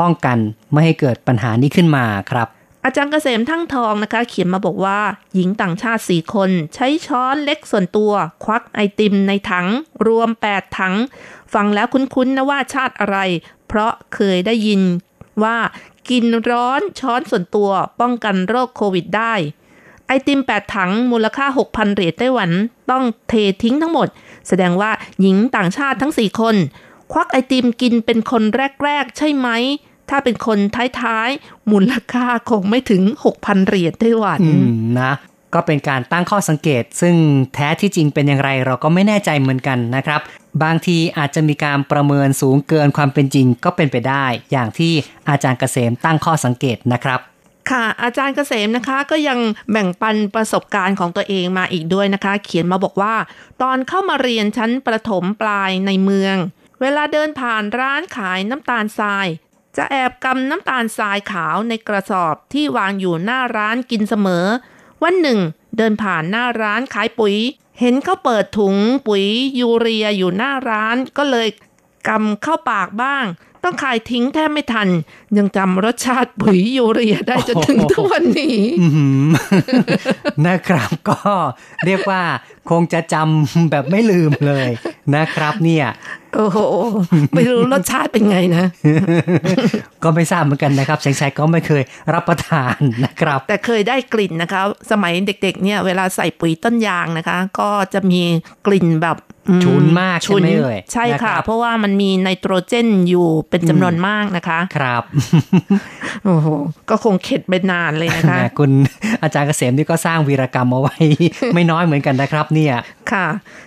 [0.00, 0.38] ป้องกัน
[0.72, 2.48] ไม่ให้เกิดปัญหานี้ขึ้นมาครับ
[2.84, 5.00] อาจารย์เกษมทั้งทองนะคะ เขียนมาบอกว่า
[5.34, 8.12] หญิงต่างชาติสี่คน ใช้ช้อนเล็กส่วนตัว
[8.44, 9.66] ควักไอติมในถัง
[10.06, 10.94] รวม 8 ถัง
[11.54, 13.18] ฟังแล้วคุ้นๆนะว่าชาติอะไร
[13.68, 14.82] เพราะเคยได้ยิน
[15.42, 15.56] ว่า
[16.10, 19.34] กินร้อนช้อนส่วนตัวป้องกันโรคโควิดได้
[20.06, 22.50] ไอติม 8 ถังมูลค่า 6,000 เหรียญไต้หวัน
[22.90, 24.08] ต้องเททิ้งทั้งหมด
[24.48, 24.90] แสดงว่า
[25.20, 26.56] หญิงต่างชาติทั้ง4คน
[27.12, 28.42] ควักไอติมกินเป็นคน
[28.84, 29.48] แรก ๆ ใช่ไหม
[30.10, 30.58] ถ้าเป็นคน
[31.00, 33.02] ท้าย ๆ มูลค่าคงไม่ถึง
[33.34, 34.40] 6,000 เหรียญไต้หวัน
[35.00, 35.12] นะ
[35.54, 37.14] ก็เป็นการตั้งข้อสังเกต ซึ่ง
[37.54, 40.20] แท้ที่จริงเป็นอย่างไรเราก็ไม่แน่ใจเหมือนกันนะครับ
[40.62, 44.92] บางทีอาจจะมีการประเมินสูงเกินความเป็นจริงก็เป็นไปได้ อย่างที่
[45.28, 47.20] อาจารย์เกษมตั้งข้อสังเกตนะครับ
[47.70, 49.38] ค่ะ อาจารย์เกษมนะคะก็ยัง
[49.72, 53.14] แบ่งปันประสบการณ์ของตัวเองมาอีกด้วยนะคะ เขียนมาบอกว่า
[53.62, 56.36] ตอนเข้ามาเรียนชั้นประถมปลายในเมือง
[56.80, 59.26] เวลาเดินผ่านร้านขายน้ำตาลทราย
[59.76, 64.46] จะแอบกำน้ำตาลทรายขาวในกระสอบที่วางอยู่หน้าร้านกินเสมอ
[65.02, 65.40] วันหนึ่ง
[65.76, 67.34] เดินผ่านหน้าร้านขายปุ๋ย
[67.80, 69.24] เห็นเขาเปิดถุงปุ๋ย
[69.58, 71.48] ยูเรียอยู่หน้าร้านก็เลย
[72.08, 73.24] กำเข้าปากบ้าง
[73.64, 74.88] ต้องขายทิ้งแทบไม่ทัน
[75.36, 79.26] ยังจำรสชาติปุ๋ยยูเรียได้จนถึงทุกวันนี้อื้อหือ
[80.46, 81.18] นะครับก็
[81.86, 82.22] เรียกว่า
[82.70, 84.68] คงจะจำแบบไม่ลืมเลย
[85.16, 85.86] นะครับ เนี่ย
[86.34, 86.58] โอ้โห
[87.34, 88.64] ไม่รู้รสชาติเป็นไงนะ
[90.02, 91.82] ก็ไม่ทราบเหมือนกันนะครับแสงชัยก็ไม่เคย
[92.14, 98.20] รับประทานนะครับ แต่เคยได้กลิ่นนะคะ สมัยเด็กๆ เนี่ย เวลาใส่ปุ๋ยต้นยางนะคะ ก็จะมี
[98.66, 99.16] กลิ่นแบบ
[99.50, 105.02] อืฉุนมากใช่ไหมเอ่ยใช่นะครัค่ะบเพราะว่ามันมีไนโตรเจนอยู่เป็นจำนวนมากนะคะ ครับ
[106.24, 106.46] โอ้โห
[106.90, 108.70] ก็คงเข็ดไปนานเลยนะคะแหมคุณ
[109.22, 110.96] อาจารย์เกษมนี่ก็สร้างวีรกรรมเอาไว้
[111.54, 112.74] ไม่น้อยเหมือนกันนะครับ เนี่ย
[113.12, 113.26] ค่ะ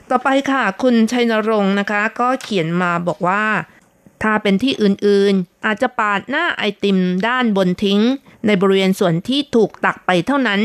[0.09, 3.43] ต่อไปค่ะ คุณชัยนรงค์นะคะ ก็เขียนมาบอกว่า
[4.23, 7.99] ถ้าเป็นที่อื่นๆ อาจจะปาดหน้าไอติมด้านบนทิ้ง
[8.45, 10.61] ในบริเวณส่วนที่ถูกตักไปเท่านั้น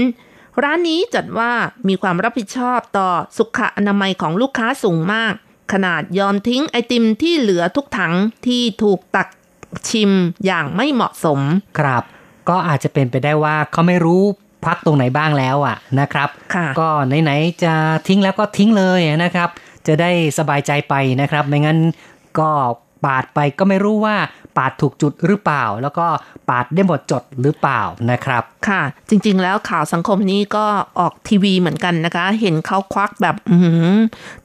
[0.62, 1.52] ร้านนี้จัดว่า
[1.88, 5.32] มีความรับผิดชอบต่อสุขอนามัยของลูกค้าสูงมาก
[5.72, 8.14] ขนาดยอมทิ้งไอติมที่เหลือทุกถัง
[8.46, 9.28] ที่ถูกตัก
[9.88, 10.10] ชิม
[10.46, 11.40] อย่างไม่เหมาะสม
[11.78, 12.02] ครับ
[12.48, 14.22] ก็อาจจะเป็นไปได้ว่าเขาไม่รู้
[14.66, 16.88] พักตรงไหนบ้างแล้วอะนะครับค่ะก็
[17.22, 17.74] ไหนๆจะ
[18.08, 19.48] ทิ้งแล้วก็ทิ้งเลยนะครับ
[19.86, 21.78] จะได้สบายใจไปนะครับ ไม่งั้น
[22.38, 22.50] ก็
[23.06, 24.16] ปาดไปก็ไม่รู้ว่า
[24.56, 26.06] ปาดถูกจุดหรือเปล่า แล้วก็
[26.48, 30.64] ปาดได้หมดจดหรือเปล่านะครับ ค่ะ จริง ๆ แล้วข่าวสังคมนี้ก็
[31.00, 33.86] ออกทีวีเหมือนกันนะคะ เห็นเขาควักแบบอื้อหือ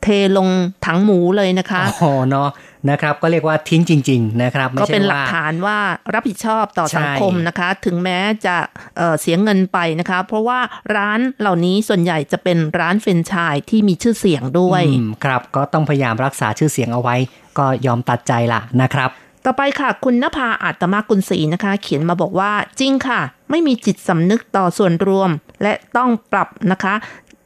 [0.01, 0.07] เท
[0.37, 0.47] ลง
[0.85, 2.49] ถังหมูเลยนะคะอ๋อเนาะ
[2.89, 5.77] นะครับก็เรียกว่าทิ้งจริง ๆ นะครับไม่ก็ใช่เป็นหลักว่าฐานว่า
[6.13, 8.55] รับผิดชอบต่อใช่สังคมนะคะ ถึงแม้จะ
[8.97, 10.59] เอ่อเสียเงินไปนะคะ เพราะว่า
[10.95, 17.15] ร้านเหล่านี้ส่วนใหญ่จะเป็นร้านเฟรนไชส์ที่มีชื่อเสียงด้วยอืมครับก็ต้องพยายามรักษาชื่อเสียงเอาไว้
[17.57, 19.09] ก็ยอมตัดใจละนะครับ
[19.45, 25.29] ต่อไปค่ะ คุณนภาอาตมากุลศรีนะคะ เขียนมาบอกว่าจริงค่ะ ไม่มีจิตสำนึกต่อส่วนรวม
[25.61, 26.93] และต้องปรับนะคะ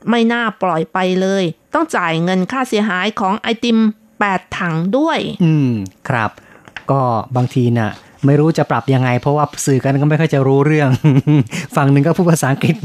[0.09, 3.77] ไม่น่าปล่อยไปเลย ต้องจ่ายเงินค่าเสียหายของไอติม
[4.23, 5.71] 8 ถังด้วย อืม
[6.09, 6.31] ครับ
[6.91, 7.01] ก็
[7.35, 7.91] บางทีน่ะ
[8.25, 10.89] ไม่รู้จะปรับยังไง เพราะว่าสื่อกันก็ไม่ค่อยจะรู้เรื่อง
[11.75, 12.75] ฝั่งหนึ่งก็พูดภาษาอังกฤษ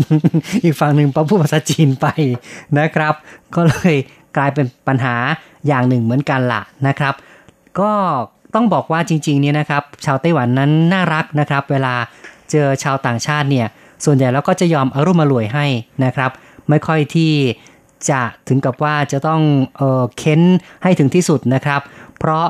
[0.65, 2.07] อีกฝั่งหนึ่งพูดภาษาจีนไป
[2.79, 3.15] นะครับ
[3.55, 3.95] ก็เลย
[4.37, 5.15] กลายเป็นปัญหา
[5.67, 7.15] อย่างหนึ่งเหมือนกันละนะครับ
[7.81, 7.93] ก็
[8.55, 11.95] ต้องบอกว่าจริงๆเนี่ยนะครับ ชาวไต้หวันนั้นน่ารักนะครับ เวลา
[12.51, 13.67] เจอชาวต่างชาติเนี่ย
[14.05, 15.67] ส่วนใหญ่แล้วก็จะยอมอารมณ์อร่วยให้
[16.05, 16.31] นะครับ
[16.69, 17.33] ไม่ค่อยที่
[18.11, 19.43] จะถึงกับว่าจะต้อง
[19.77, 20.41] เออเค้น
[20.83, 21.81] ให้ถึงที่สุดนะครับ
[22.19, 22.47] เพราะ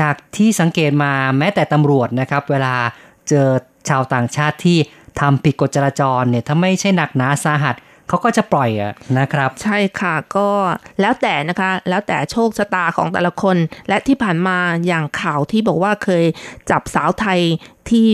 [0.00, 2.74] จากที่สังเกตมาแม้แต่ตำรวจนะครับ เวลา
[3.28, 3.48] เจอ
[3.88, 4.78] ชาวต่างชาติที่
[5.20, 7.74] ทำผิดกฎจราจรเนี่ยถ้าไม่ใช่หนักหนาสาหัส
[8.10, 10.48] เขาก็จะปล่อยอะนะครับ ใช่ค่ะก็
[11.00, 13.56] แล้วแต่นะคะ แล้วแต่โชคชะตาของแต่ละคน
[13.88, 16.24] และที่ผ่านมาอย่างข่าวที่บอกว่าเคย
[16.70, 17.40] จับสาวไทย
[17.90, 18.10] ที่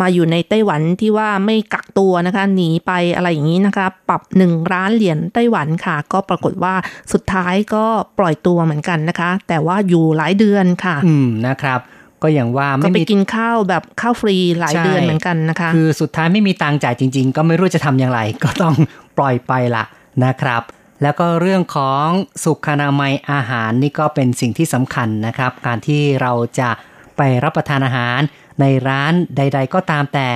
[0.00, 6.74] มาอยู่ในไต้หวันที่ว่าไม่กักตัวนะคะหนีไปอะไรอย่างนี้นะคะ ปรับหนึ่งร้านเหรียญไต้หวันค่ะ ก็ปรากฏว่า
[7.12, 7.84] สุดท้ายก็
[8.18, 11.80] ปล่อยตัวเหมือนกันนะคะ แต่ว่าอยู่หลายเดือนค่ะ อืมนะครับ
[12.22, 18.74] ก็อย่างว่าก็ไม่ไปมีกินข้าวแบบข้าวฟรีหลายใช่เดือนเหมือนกันนะคะ คือสุดท้ายไม่มีตังค์จ่ายจริง ๆ ก็ไม่รู้จะทำอย่างไร ก็ต้อง
[19.16, 19.84] ปล่อยไปละ
[20.24, 20.62] นะครับ
[21.02, 22.06] แล้วก็เรื่องของ
[22.44, 26.70] สุขอนามัยอาหารนี่ก็เป็นสิ่งที่สำคัญนะครับ การที่เราจะ
[27.16, 28.20] ไปรับประทานอาหาร
[28.60, 30.28] ในร้านใด ๆ ก็ตามแต่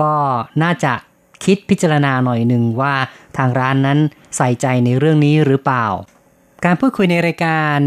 [0.00, 0.14] ก็
[0.62, 0.92] น่าจะ
[1.44, 2.94] คิดพิจารณาหน่อยหนึ่งว่า
[3.36, 3.98] ทางร้านนั้น
[4.36, 5.86] ใส่ใจในเรื่องนี้หรือเปล่า
[6.64, 7.78] การพูดคุยในรายการ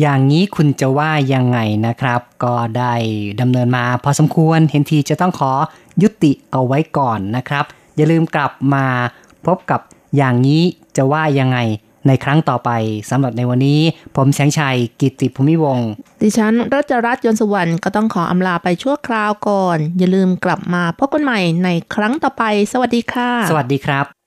[0.00, 2.94] อย่างนี้คุณจะว่ายังไงนะครับ ก็ได้
[3.40, 5.52] ดำเนินมาพอสมควรเห็นทีจะต้องขอ
[6.02, 7.64] ยุติเอาไว้ก่อนนะครับ
[7.96, 8.86] อย่าลืมกลับมา
[9.46, 9.80] พบกับ
[10.16, 10.62] อย่างนี้
[10.96, 11.58] จะว่ายังไง
[12.06, 12.70] ในครั้งต่อไป
[13.10, 13.80] สำหรับในวันนี้
[14.16, 15.90] ผมแสงชัยกิตติภูมิวงศ์
[16.22, 24.19] ดิฉันรัชรัตน์ยนต์สุวรรณก็ต้องขออำลาไปชั่วคราวก่อน อย่าลืมกลับมาพบกันใหม่ในครั้งต่อไป สวัสดีค่ะ สวัสดีครับ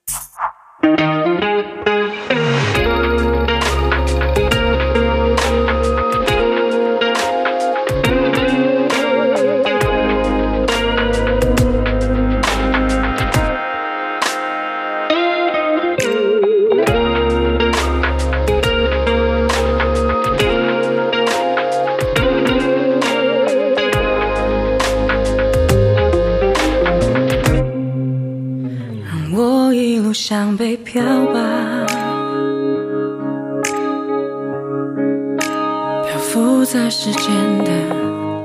[36.90, 37.30] 时间
[37.64, 37.70] 的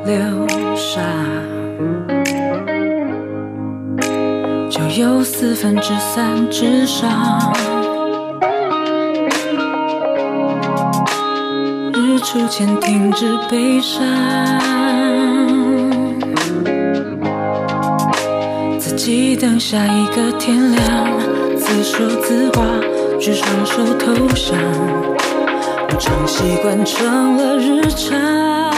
[0.05, 1.01] 流沙，
[4.69, 7.53] 就有四分之三智商。
[11.93, 14.03] 日出前停止悲伤。
[18.79, 21.19] 自己等下一个天亮，
[21.57, 22.63] 自说自话，
[23.19, 24.57] 举双手投降，
[25.97, 28.68] 常习惯成了日常，